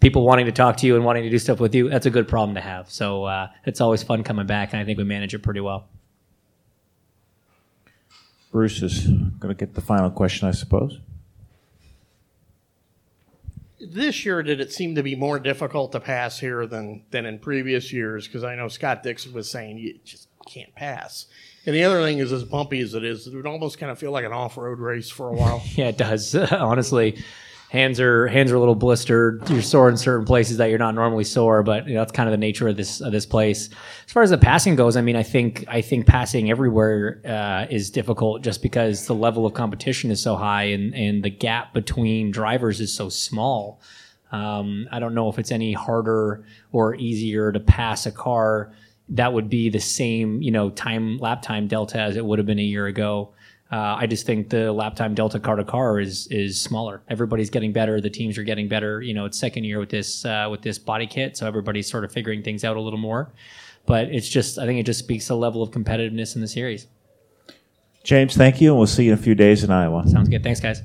people 0.00 0.24
wanting 0.24 0.46
to 0.46 0.52
talk 0.52 0.76
to 0.78 0.86
you 0.86 0.96
and 0.96 1.04
wanting 1.04 1.22
to 1.22 1.30
do 1.30 1.38
stuff 1.38 1.60
with 1.60 1.74
you. 1.74 1.88
That's 1.88 2.06
a 2.06 2.10
good 2.10 2.28
problem 2.28 2.54
to 2.56 2.60
have. 2.60 2.90
So 2.90 3.24
uh, 3.24 3.48
it's 3.64 3.80
always 3.80 4.02
fun 4.02 4.22
coming 4.24 4.46
back, 4.46 4.72
and 4.72 4.80
I 4.80 4.84
think 4.84 4.98
we 4.98 5.04
manage 5.04 5.34
it 5.34 5.42
pretty 5.42 5.60
well. 5.60 5.88
Bruce 8.50 8.82
is 8.82 9.06
going 9.06 9.48
to 9.48 9.54
get 9.54 9.74
the 9.74 9.80
final 9.80 10.10
question, 10.10 10.48
I 10.48 10.52
suppose 10.52 10.98
this 13.80 14.24
year 14.24 14.42
did 14.42 14.60
it 14.60 14.72
seem 14.72 14.94
to 14.94 15.02
be 15.02 15.14
more 15.14 15.38
difficult 15.38 15.92
to 15.92 16.00
pass 16.00 16.38
here 16.38 16.66
than 16.66 17.02
than 17.10 17.26
in 17.26 17.38
previous 17.38 17.92
years? 17.92 18.26
Because 18.26 18.44
I 18.44 18.54
know 18.54 18.68
Scott 18.68 19.02
Dixon 19.02 19.32
was 19.32 19.50
saying 19.50 19.78
you 19.78 19.98
just 20.04 20.28
can't 20.46 20.74
pass. 20.74 21.26
And 21.66 21.74
the 21.74 21.84
other 21.84 22.02
thing 22.02 22.18
is, 22.18 22.32
as 22.32 22.44
bumpy 22.44 22.80
as 22.80 22.94
it 22.94 23.04
is, 23.04 23.26
it 23.26 23.34
would 23.34 23.46
almost 23.46 23.78
kind 23.78 23.92
of 23.92 23.98
feel 23.98 24.10
like 24.10 24.24
an 24.24 24.32
off-road 24.32 24.78
race 24.78 25.10
for 25.10 25.28
a 25.28 25.34
while. 25.34 25.62
yeah, 25.74 25.88
it 25.88 25.98
does. 25.98 26.34
Honestly, 26.52 27.22
hands 27.70 28.00
are 28.00 28.26
hands 28.26 28.50
are 28.50 28.56
a 28.56 28.58
little 28.58 28.74
blistered. 28.74 29.48
You're 29.50 29.62
sore 29.62 29.88
in 29.88 29.96
certain 29.96 30.26
places 30.26 30.56
that 30.56 30.66
you're 30.66 30.78
not 30.78 30.94
normally 30.94 31.24
sore, 31.24 31.62
but 31.62 31.86
you 31.86 31.94
know 31.94 32.00
that's 32.00 32.12
kind 32.12 32.28
of 32.28 32.32
the 32.32 32.38
nature 32.38 32.68
of 32.68 32.76
this 32.76 33.00
of 33.00 33.12
this 33.12 33.26
place. 33.26 33.68
As 34.06 34.12
far 34.12 34.22
as 34.22 34.30
the 34.30 34.38
passing 34.38 34.76
goes, 34.76 34.96
I 34.96 35.00
mean, 35.00 35.16
I 35.16 35.22
think 35.22 35.64
I 35.68 35.80
think 35.80 36.06
passing 36.06 36.50
everywhere 36.50 37.20
uh, 37.26 37.66
is 37.70 37.90
difficult 37.90 38.42
just 38.42 38.62
because 38.62 39.06
the 39.06 39.14
level 39.14 39.46
of 39.46 39.54
competition 39.54 40.10
is 40.10 40.20
so 40.20 40.36
high 40.36 40.64
and 40.64 40.94
and 40.94 41.22
the 41.22 41.30
gap 41.30 41.74
between 41.74 42.30
drivers 42.30 42.80
is 42.80 42.92
so 42.92 43.08
small. 43.08 43.80
Um, 44.30 44.88
I 44.92 44.98
don't 44.98 45.14
know 45.14 45.28
if 45.30 45.38
it's 45.38 45.50
any 45.50 45.72
harder 45.72 46.44
or 46.72 46.94
easier 46.96 47.50
to 47.50 47.60
pass 47.60 48.04
a 48.04 48.12
car 48.12 48.72
that 49.10 49.32
would 49.32 49.48
be 49.48 49.70
the 49.70 49.80
same, 49.80 50.42
you 50.42 50.50
know, 50.50 50.70
time 50.70 51.18
lap 51.18 51.42
time 51.42 51.66
delta 51.66 51.98
as 51.98 52.16
it 52.16 52.24
would 52.24 52.38
have 52.38 52.46
been 52.46 52.58
a 52.58 52.62
year 52.62 52.86
ago. 52.86 53.32
Uh, 53.70 53.96
I 53.98 54.06
just 54.06 54.24
think 54.24 54.48
the 54.48 54.72
lap 54.72 54.96
time 54.96 55.14
delta 55.14 55.38
car 55.38 55.56
to 55.56 55.64
car 55.64 56.00
is 56.00 56.26
is 56.28 56.58
smaller. 56.58 57.02
Everybody's 57.08 57.50
getting 57.50 57.72
better. 57.72 58.00
The 58.00 58.08
teams 58.08 58.38
are 58.38 58.42
getting 58.42 58.66
better. 58.66 59.02
You 59.02 59.12
know, 59.12 59.26
it's 59.26 59.38
second 59.38 59.64
year 59.64 59.78
with 59.78 59.90
this 59.90 60.24
uh, 60.24 60.48
with 60.50 60.62
this 60.62 60.78
body 60.78 61.06
kit, 61.06 61.36
so 61.36 61.46
everybody's 61.46 61.90
sort 61.90 62.04
of 62.04 62.12
figuring 62.12 62.42
things 62.42 62.64
out 62.64 62.76
a 62.76 62.80
little 62.80 62.98
more. 62.98 63.30
But 63.84 64.08
it's 64.08 64.28
just, 64.28 64.58
I 64.58 64.66
think 64.66 64.78
it 64.78 64.84
just 64.84 64.98
speaks 64.98 65.26
to 65.26 65.32
the 65.32 65.38
level 65.38 65.62
of 65.62 65.70
competitiveness 65.70 66.34
in 66.34 66.42
the 66.42 66.48
series. 66.48 66.86
James, 68.04 68.36
thank 68.36 68.60
you, 68.60 68.70
and 68.70 68.78
we'll 68.78 68.86
see 68.86 69.04
you 69.04 69.12
in 69.12 69.18
a 69.18 69.22
few 69.22 69.34
days 69.34 69.64
in 69.64 69.70
Iowa. 69.70 70.06
Sounds 70.06 70.28
good. 70.28 70.42
Thanks, 70.42 70.60
guys. 70.60 70.82